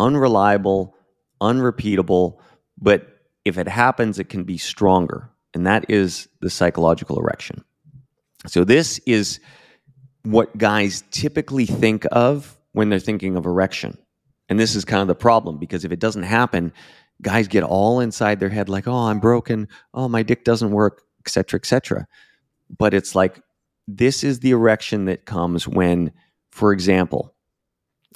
[0.00, 0.96] unreliable,
[1.40, 2.42] unrepeatable,
[2.76, 5.30] but if it happens, it can be stronger.
[5.54, 7.64] And that is the psychological erection.
[8.48, 9.38] So, this is
[10.24, 13.96] what guys typically think of when they're thinking of erection.
[14.48, 16.72] And this is kind of the problem because if it doesn't happen,
[17.22, 19.68] guys get all inside their head like, oh, I'm broken.
[19.94, 22.06] Oh, my dick doesn't work, etc., etc.
[22.76, 23.40] But it's like,
[23.86, 26.12] this is the erection that comes when,
[26.58, 27.34] for example,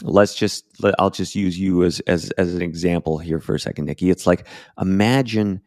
[0.03, 0.65] let's just
[0.99, 4.11] I'll just use you as as as an example here for a second, Nikki.
[4.11, 4.47] It's like
[4.81, 5.63] imagine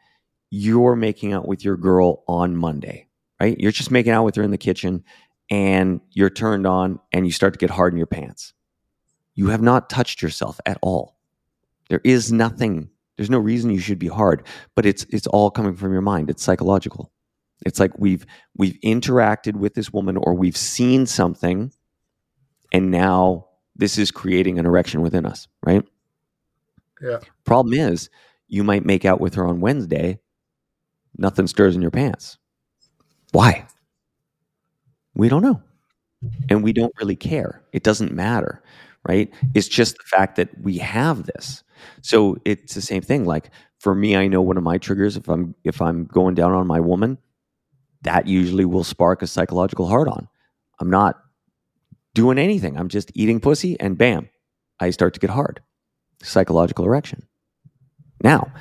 [0.51, 3.07] you're making out with your girl on Monday
[3.39, 3.59] right?
[3.59, 5.03] You're just making out with her in the kitchen
[5.49, 8.53] and you're turned on and you start to get hard in your pants.
[9.35, 11.17] You have not touched yourself at all.
[11.89, 14.45] There is nothing, there's no reason you should be hard,
[14.75, 16.29] but it's it's all coming from your mind.
[16.29, 17.11] It's psychological.
[17.65, 21.71] It's like we've we've interacted with this woman or we've seen something
[22.75, 25.83] and now this is creating an erection within us, right?
[27.01, 27.19] Yeah.
[27.43, 28.09] Problem is,
[28.47, 30.19] you might make out with her on Wednesday,
[31.17, 32.37] nothing stirs in your pants
[33.35, 33.67] why?
[35.13, 35.61] We don't know.
[36.49, 37.61] And we don't really care.
[37.73, 38.63] It doesn't matter,
[39.07, 39.29] right?
[39.53, 41.61] It's just the fact that we have this.
[42.01, 43.25] So it's the same thing.
[43.25, 46.53] Like for me, I know one of my triggers if I'm if I'm going down
[46.53, 47.17] on my woman,
[48.03, 50.29] that usually will spark a psychological hard on.
[50.79, 51.21] I'm not
[52.15, 52.77] doing anything.
[52.79, 54.29] I'm just eating pussy and bam,
[54.79, 55.61] I start to get hard.
[56.23, 57.27] Psychological erection.
[58.23, 58.51] Now,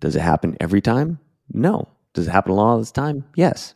[0.00, 1.18] does it happen every time?
[1.50, 1.88] No.
[2.12, 3.24] Does it happen a lot of the time?
[3.36, 3.74] Yes.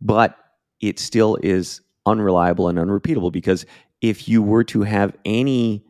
[0.00, 0.36] But
[0.80, 3.64] it still is unreliable and unrepeatable because
[4.02, 5.84] if you were to have any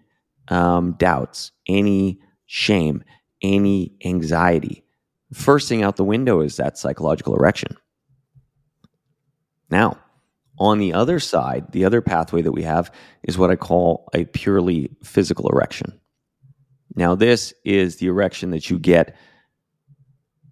[0.49, 3.03] um, doubts, any shame,
[3.43, 4.84] any anxiety,
[5.32, 7.76] first thing out the window is that psychological erection.
[9.70, 9.99] Now,
[10.59, 12.92] on the other side, the other pathway that we have
[13.22, 15.98] is what I call a purely physical erection.
[16.94, 19.16] Now, this is the erection that you get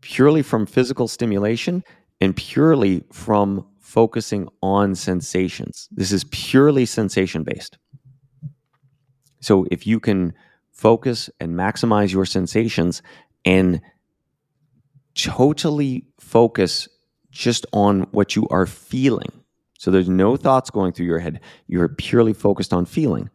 [0.00, 1.82] purely from physical stimulation
[2.20, 5.88] and purely from focusing on sensations.
[5.90, 7.78] This is purely sensation based.
[9.40, 10.34] So, if you can
[10.70, 13.02] focus and maximize your sensations
[13.44, 13.80] and
[15.14, 16.88] totally focus
[17.30, 19.32] just on what you are feeling.
[19.78, 21.40] So there's no thoughts going through your head.
[21.66, 23.30] You're purely focused on feeling.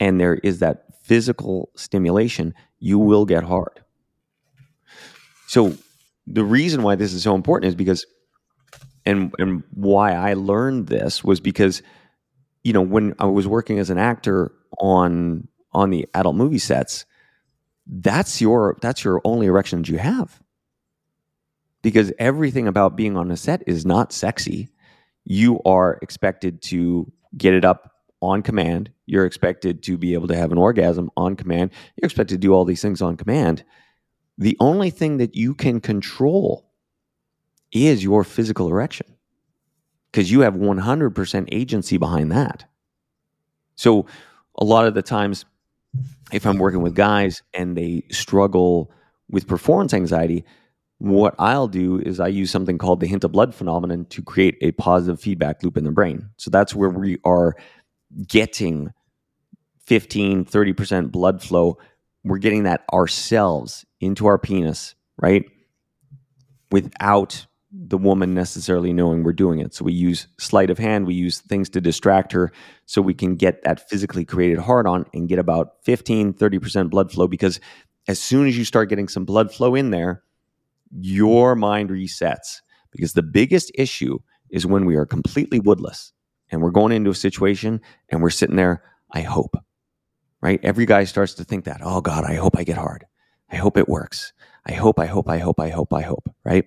[0.00, 3.82] And there is that physical stimulation, you will get hard.
[5.46, 5.76] So
[6.26, 8.06] the reason why this is so important is because
[9.04, 11.82] and and why I learned this was because
[12.62, 17.04] you know when I was working as an actor on on the adult movie sets
[17.86, 20.40] that's your that's your only erection that you have
[21.82, 24.68] because everything about being on a set is not sexy.
[25.24, 28.90] You are expected to get it up on command.
[29.06, 31.72] You're expected to be able to have an orgasm on command.
[31.96, 33.64] You're expected to do all these things on command.
[34.38, 36.70] The only thing that you can control
[37.72, 39.06] is your physical erection
[40.10, 42.64] because you have 100% agency behind that.
[43.76, 44.06] So,
[44.56, 45.46] a lot of the times,
[46.32, 48.92] if I'm working with guys and they struggle
[49.30, 50.44] with performance anxiety,
[51.02, 54.56] what I'll do is I use something called the hint of blood phenomenon to create
[54.60, 56.30] a positive feedback loop in the brain.
[56.36, 57.56] So that's where we are
[58.28, 58.92] getting
[59.86, 61.78] 15, 30% blood flow.
[62.22, 65.44] We're getting that ourselves into our penis, right?
[66.70, 69.74] Without the woman necessarily knowing we're doing it.
[69.74, 72.52] So we use sleight of hand, we use things to distract her
[72.86, 77.10] so we can get that physically created hard on and get about 15, 30% blood
[77.10, 77.58] flow because
[78.06, 80.22] as soon as you start getting some blood flow in there,
[81.00, 84.18] your mind resets because the biggest issue
[84.50, 86.12] is when we are completely woodless
[86.50, 87.80] and we're going into a situation
[88.10, 89.56] and we're sitting there, I hope,
[90.40, 90.60] right?
[90.62, 93.06] Every guy starts to think that, oh God, I hope I get hard.
[93.50, 94.32] I hope it works.
[94.66, 96.64] I hope, I hope, I hope, I hope, I hope, right?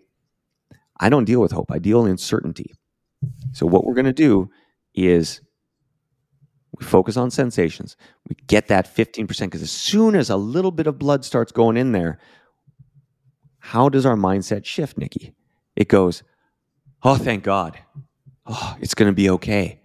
[1.00, 1.72] I don't deal with hope.
[1.72, 2.74] I deal in certainty.
[3.54, 4.50] So what we're going to do
[4.94, 5.42] is
[6.78, 7.96] we focus on sensations.
[8.28, 11.78] We get that 15% because as soon as a little bit of blood starts going
[11.78, 12.20] in there,
[13.66, 15.34] how does our mindset shift, Nikki?
[15.76, 16.22] It goes,
[17.02, 17.76] oh, thank God.
[18.46, 19.82] Oh, it's going to be okay.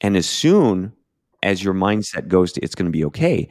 [0.00, 0.92] And as soon
[1.42, 3.48] as your mindset goes to, it's going to be okay,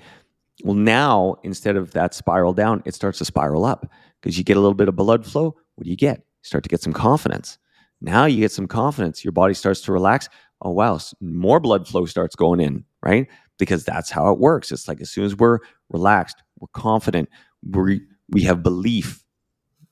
[0.63, 3.91] well, now instead of that spiral down, it starts to spiral up
[4.22, 5.53] because you get a little bit of blood flow.
[5.76, 6.20] What do you get?
[6.20, 7.57] You start to get some confidence.
[7.99, 9.26] Now you get some confidence.
[9.26, 10.30] Your body starts to relax.
[10.61, 10.97] Oh, wow.
[11.20, 13.28] More blood flow starts going in, right?
[13.59, 14.72] Because that's how it works.
[14.72, 15.59] It's like as soon as we're
[15.89, 17.28] relaxed, we're confident,
[17.70, 19.26] we we have belief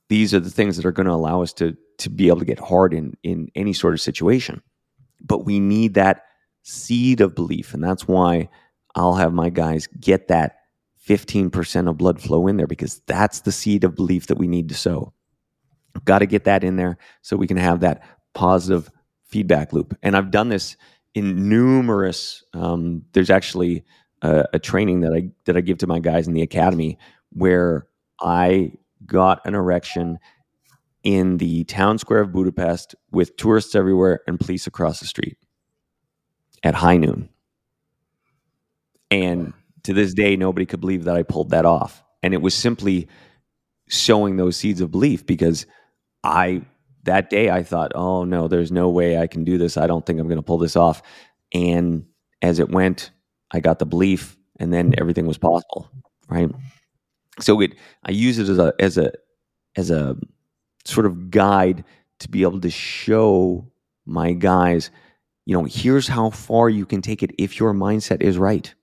[0.09, 2.45] these are the things that are going to allow us to to be able to
[2.45, 4.61] get hard in in any sort of situation.
[5.21, 6.23] But we need that
[6.63, 8.49] seed of belief and that's why
[8.95, 10.55] i'll have my guys get that
[11.07, 14.69] 15% of blood flow in there because that's the seed of belief that we need
[14.69, 15.13] to sow.
[16.03, 18.01] Got to get that in there so we can have that
[18.33, 18.89] positive
[19.25, 19.97] feedback loop.
[20.01, 20.75] And i've done this
[21.13, 23.85] in numerous um, there's actually
[24.21, 26.97] a, a training that i that i give to my guys in the academy
[27.31, 27.87] where
[28.19, 28.71] i
[29.05, 30.19] got an erection
[31.03, 35.37] in the town square of Budapest with tourists everywhere and police across the street
[36.63, 37.29] at high noon.
[39.11, 39.53] And
[39.83, 42.03] to this day, nobody could believe that I pulled that off.
[42.23, 43.07] And it was simply
[43.87, 45.67] sowing those seeds of belief because
[46.23, 46.63] I,
[47.03, 49.77] that day, I thought, oh no, there's no way I can do this.
[49.77, 51.03] I don't think I'm going to pull this off.
[51.53, 52.05] And
[52.41, 53.11] as it went,
[53.51, 55.89] I got the belief, and then everything was possible,
[56.27, 56.49] right?
[57.39, 57.73] So it
[58.05, 59.11] i use it as a as a
[59.75, 60.15] as a
[60.85, 61.83] sort of guide
[62.19, 63.67] to be able to show
[64.05, 64.91] my guys
[65.45, 68.73] you know here's how far you can take it if your mindset is right.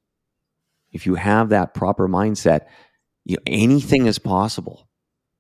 [0.92, 2.62] If you have that proper mindset
[3.24, 4.88] you know, anything is possible.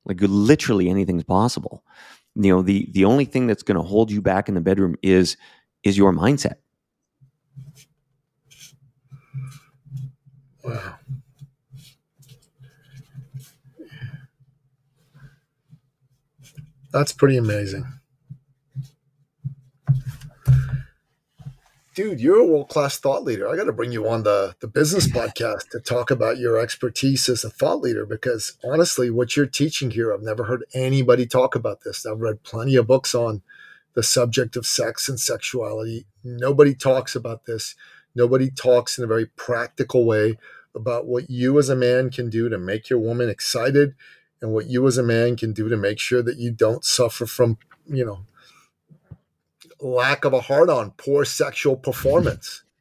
[0.04, 1.84] Like literally anything is possible.
[2.34, 4.96] You know the the only thing that's going to hold you back in the bedroom
[5.02, 5.36] is
[5.84, 6.56] is your mindset.
[10.64, 11.01] Wow.
[16.92, 17.86] That's pretty amazing.
[21.94, 23.48] Dude, you're a world class thought leader.
[23.48, 27.28] I got to bring you on the, the business podcast to talk about your expertise
[27.28, 31.54] as a thought leader because honestly, what you're teaching here, I've never heard anybody talk
[31.54, 32.06] about this.
[32.06, 33.42] I've read plenty of books on
[33.94, 36.06] the subject of sex and sexuality.
[36.24, 37.74] Nobody talks about this.
[38.14, 40.38] Nobody talks in a very practical way
[40.74, 43.94] about what you as a man can do to make your woman excited
[44.42, 47.24] and what you as a man can do to make sure that you don't suffer
[47.24, 48.26] from, you know,
[49.80, 52.64] lack of a hard on, poor sexual performance.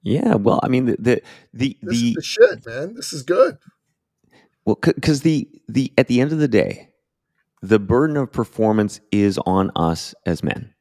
[0.00, 1.22] Yeah, well, I mean the the
[1.52, 2.94] the, This the is the shit, man.
[2.94, 3.58] This is good.
[4.64, 6.90] well because the the at the end of the day,
[7.62, 10.72] the burden of performance is on us as men.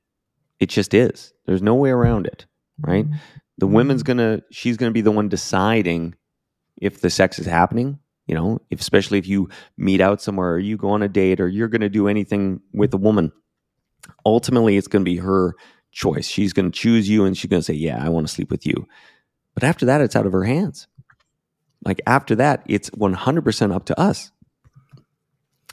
[0.59, 1.33] It just is.
[1.45, 2.45] There's no way around it,
[2.79, 3.05] right?
[3.05, 3.17] Mm-hmm.
[3.57, 4.19] The woman's mm-hmm.
[4.19, 6.13] gonna she's gonna be the one deciding
[6.77, 7.99] if the sex is happening.
[8.27, 11.39] You know, if, especially if you meet out somewhere or you go on a date
[11.39, 13.31] or you're gonna do anything with a woman.
[14.25, 15.55] Ultimately, it's gonna be her
[15.91, 16.27] choice.
[16.27, 18.85] She's gonna choose you and she's gonna say, "Yeah, I want to sleep with you."
[19.53, 20.87] But after that, it's out of her hands.
[21.85, 24.31] Like after that, it's 100% up to us.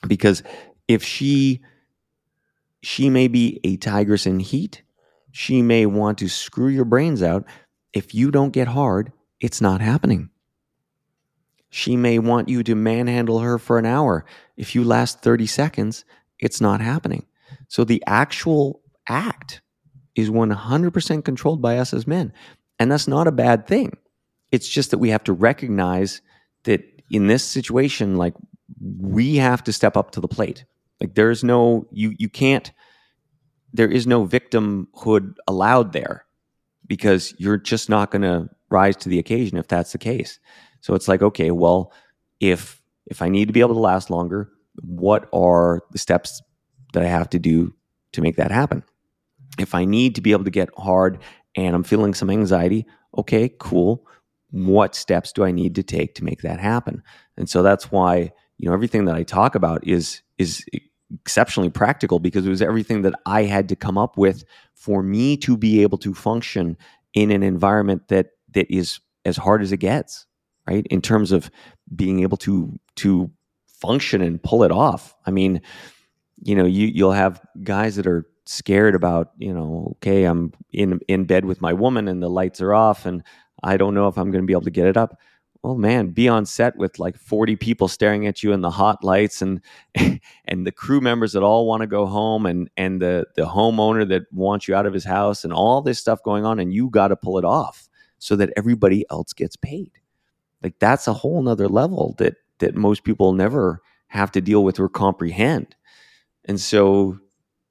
[0.06, 0.42] Because
[0.88, 1.62] if she
[2.82, 4.82] she may be a tigress in heat,
[5.32, 7.44] she may want to screw your brains out.
[7.92, 10.28] If you don't get hard, it's not happening.
[11.76, 14.24] She may want you to manhandle her for an hour.
[14.56, 16.04] If you last 30 seconds,
[16.38, 17.26] it's not happening.
[17.66, 19.60] So the actual act
[20.14, 22.32] is 100% controlled by us as men.
[22.78, 23.96] And that's not a bad thing.
[24.52, 26.22] It's just that we have to recognize
[26.62, 28.34] that in this situation, like
[28.80, 30.64] we have to step up to the plate.
[31.00, 32.70] Like there's no, you, you can't,
[33.72, 36.24] there is no victimhood allowed there
[36.86, 40.38] because you're just not going to rise to the occasion if that's the case.
[40.84, 41.94] So it's like, okay, well,
[42.40, 44.50] if, if I need to be able to last longer,
[44.82, 46.42] what are the steps
[46.92, 47.74] that I have to do
[48.12, 48.84] to make that happen?
[49.58, 51.20] If I need to be able to get hard
[51.56, 52.84] and I'm feeling some anxiety,
[53.16, 54.06] okay, cool.
[54.50, 57.02] What steps do I need to take to make that happen?
[57.38, 60.66] And so that's why, you know, everything that I talk about is is
[61.10, 65.38] exceptionally practical because it was everything that I had to come up with for me
[65.38, 66.76] to be able to function
[67.14, 70.26] in an environment that that is as hard as it gets,
[70.68, 70.86] right?
[70.88, 71.50] In terms of
[71.94, 73.30] being able to to
[73.66, 75.14] function and pull it off.
[75.26, 75.60] I mean,
[76.42, 81.00] you know, you you'll have guys that are scared about, you know, okay, I'm in
[81.08, 83.22] in bed with my woman and the lights are off and
[83.62, 85.18] I don't know if I'm going to be able to get it up.
[85.62, 89.02] Well, man, be on set with like 40 people staring at you in the hot
[89.02, 89.62] lights and
[89.94, 94.06] and the crew members that all want to go home and and the the homeowner
[94.08, 96.90] that wants you out of his house and all this stuff going on and you
[96.90, 97.88] got to pull it off
[98.18, 99.92] so that everybody else gets paid.
[100.64, 104.80] Like that's a whole nother level that that most people never have to deal with
[104.80, 105.76] or comprehend.
[106.46, 107.18] And so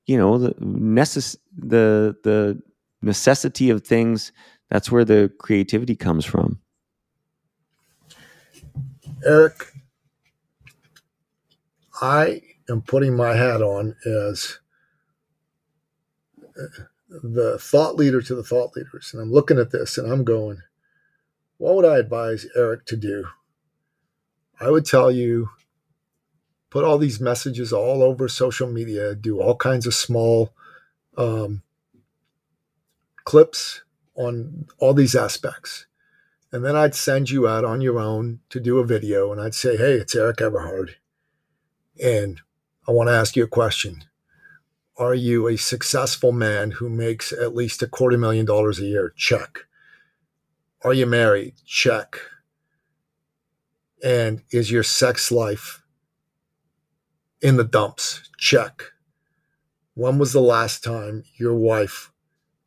[0.07, 2.61] you know the necess- the the
[3.03, 4.33] necessity of things
[4.69, 6.59] that's where the creativity comes from
[9.25, 9.73] Erik,
[12.01, 14.59] I am putting my hat on as
[16.57, 16.63] uh,
[17.09, 19.11] the thought leader to the thought leaders.
[19.13, 20.61] And I'm looking at this and I'm going,
[21.57, 23.27] what would I advise Erik to do?
[24.59, 25.49] I would tell you
[26.69, 30.53] put all these messages all over social media, do all kinds of small
[31.17, 31.61] um,
[33.25, 33.83] clips
[34.15, 35.85] on all these aspects.
[36.51, 39.55] And then I'd send you out on your own to do a video and I'd
[39.55, 40.95] say, Hey, it's Erik Everhard.
[42.03, 42.41] And
[42.87, 44.05] I want to ask you a question.
[44.97, 49.13] Are you a successful man who makes at least a quarter million dollars a year?
[49.15, 49.65] Check.
[50.83, 51.53] Are you married?
[51.65, 52.19] Check.
[54.03, 55.81] And is your sex life
[57.41, 58.29] in the dumps?
[58.37, 58.83] Check.
[59.93, 62.11] When was the last time your wife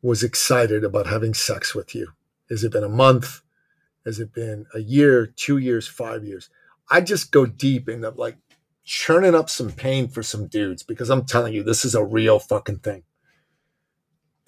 [0.01, 2.13] was excited about having sex with you?
[2.49, 3.41] Has it been a month?
[4.03, 6.49] Has it been a year, two years, five years?
[6.89, 8.37] I just go deep into like
[8.83, 12.39] churning up some pain for some dudes because I'm telling you, this is a real
[12.39, 13.03] fucking thing.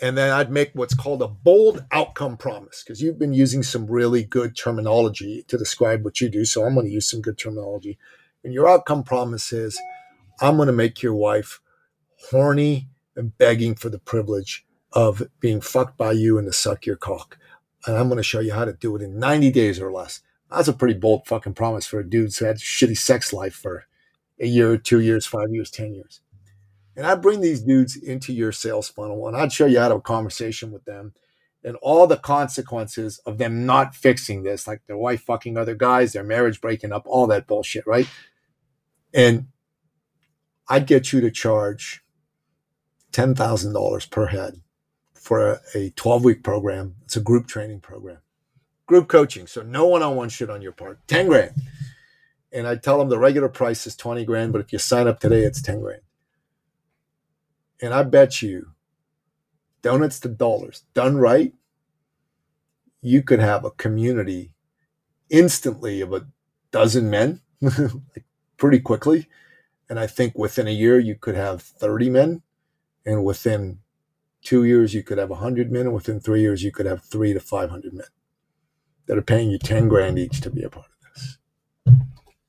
[0.01, 3.85] And then I'd make what's called a bold outcome promise because you've been using some
[3.85, 6.45] really good terminology to describe what you do.
[6.45, 7.97] So I'm going to use some good terminology.
[8.43, 9.79] And your outcome promise is
[10.39, 11.59] I'm going to make your wife
[12.29, 16.95] horny and begging for the privilege of being fucked by you and to suck your
[16.95, 17.37] cock.
[17.85, 20.21] And I'm going to show you how to do it in 90 days or less.
[20.49, 23.85] That's a pretty bold fucking promise for a dude who's had shitty sex life for
[24.39, 26.21] a year, two years, five years, 10 years.
[26.99, 29.93] And I'd bring these dudes into your sales funnel and I'd show you how to
[29.93, 31.13] have a conversation with them.
[31.63, 36.11] and all the consequences of them not fixing this, like their wife fucking other guys,
[36.11, 38.07] their marriage breaking up, all that bullshit, right?
[39.13, 39.47] And
[40.67, 42.03] I'd get you to charge
[43.13, 44.61] $10,000 per head
[45.13, 46.95] for a 12 week program.
[47.05, 48.19] It's a group training program,
[48.87, 49.47] group coaching.
[49.47, 51.53] So no one on one shit on your part, 10 grand.
[52.51, 55.21] And I tell them the regular price is 20 grand, but if you sign up
[55.21, 56.01] today, it's 10 grand.
[57.81, 58.71] And I bet you
[59.81, 61.53] donuts to dollars done right,
[63.01, 64.51] you could have a community
[65.29, 66.27] instantly of a
[66.71, 67.41] dozen men
[68.57, 69.27] pretty quickly.
[69.89, 72.41] And I think within a year, you could have 30 men.
[73.05, 73.79] And within
[74.43, 75.87] two years, you could have 100 men.
[75.87, 78.07] And within three years, you could have three to 500 men
[79.07, 81.37] that are paying you 10 grand each to be a part of this.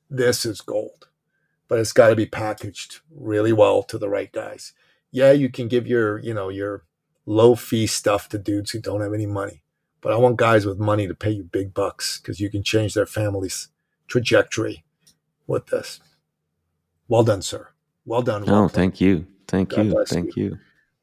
[0.09, 1.07] This is gold,
[1.67, 4.73] but it's got to be packaged really well to the right guys.
[5.11, 6.83] Yeah, you can give your, you know, your
[7.25, 9.61] low fee stuff to dudes who don't have any money.
[10.01, 12.93] But I want guys with money to pay you big bucks because you can change
[12.93, 13.67] their family's
[14.07, 14.83] trajectory
[15.47, 15.99] with this.
[17.07, 17.69] Well done, sir.
[18.05, 18.45] Well done.
[18.45, 18.69] Well oh, done.
[18.69, 19.27] thank you.
[19.47, 20.05] Thank God you.
[20.05, 20.57] Thank you.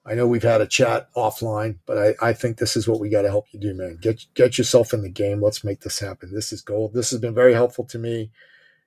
[0.05, 3.11] I know we've had a chat offline, but I, I think this is what we
[3.11, 3.99] got to help you do, man.
[4.01, 5.43] Get get yourself in the game.
[5.43, 6.33] Let's make this happen.
[6.33, 6.95] This is gold.
[6.95, 8.31] This has been very helpful to me.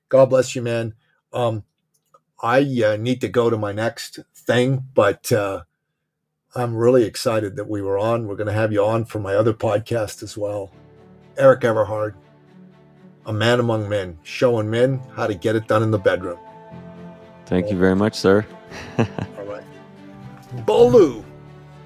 [0.10, 0.96] God bless you, man.
[1.32, 1.64] Um,
[2.42, 5.64] I uh, need to go to my next thing, but uh,
[6.56, 8.28] I'm really excited that we were on.
[8.28, 10.72] We're going to have you on for my other podcast as well.
[11.38, 12.16] Erik Everhard,
[13.26, 16.40] a man among men, showing men how to get it done in the bedroom.
[17.46, 18.46] Thank you very much, sir.
[18.98, 19.06] All
[19.46, 19.64] right.
[20.66, 21.24] Bolu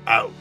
[0.07, 0.31] out.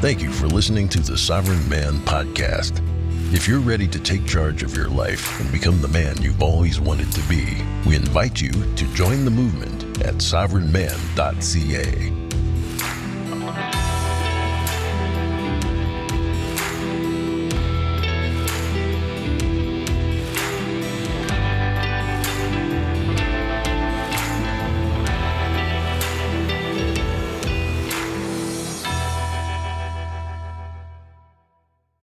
[0.00, 2.86] Thank you for listening to the Sovereign Man Podcast.
[3.32, 6.80] If you're ready to take charge of your life and become the man you've always
[6.80, 12.29] wanted to be, we invite you to join the movement at sovereignman.ca.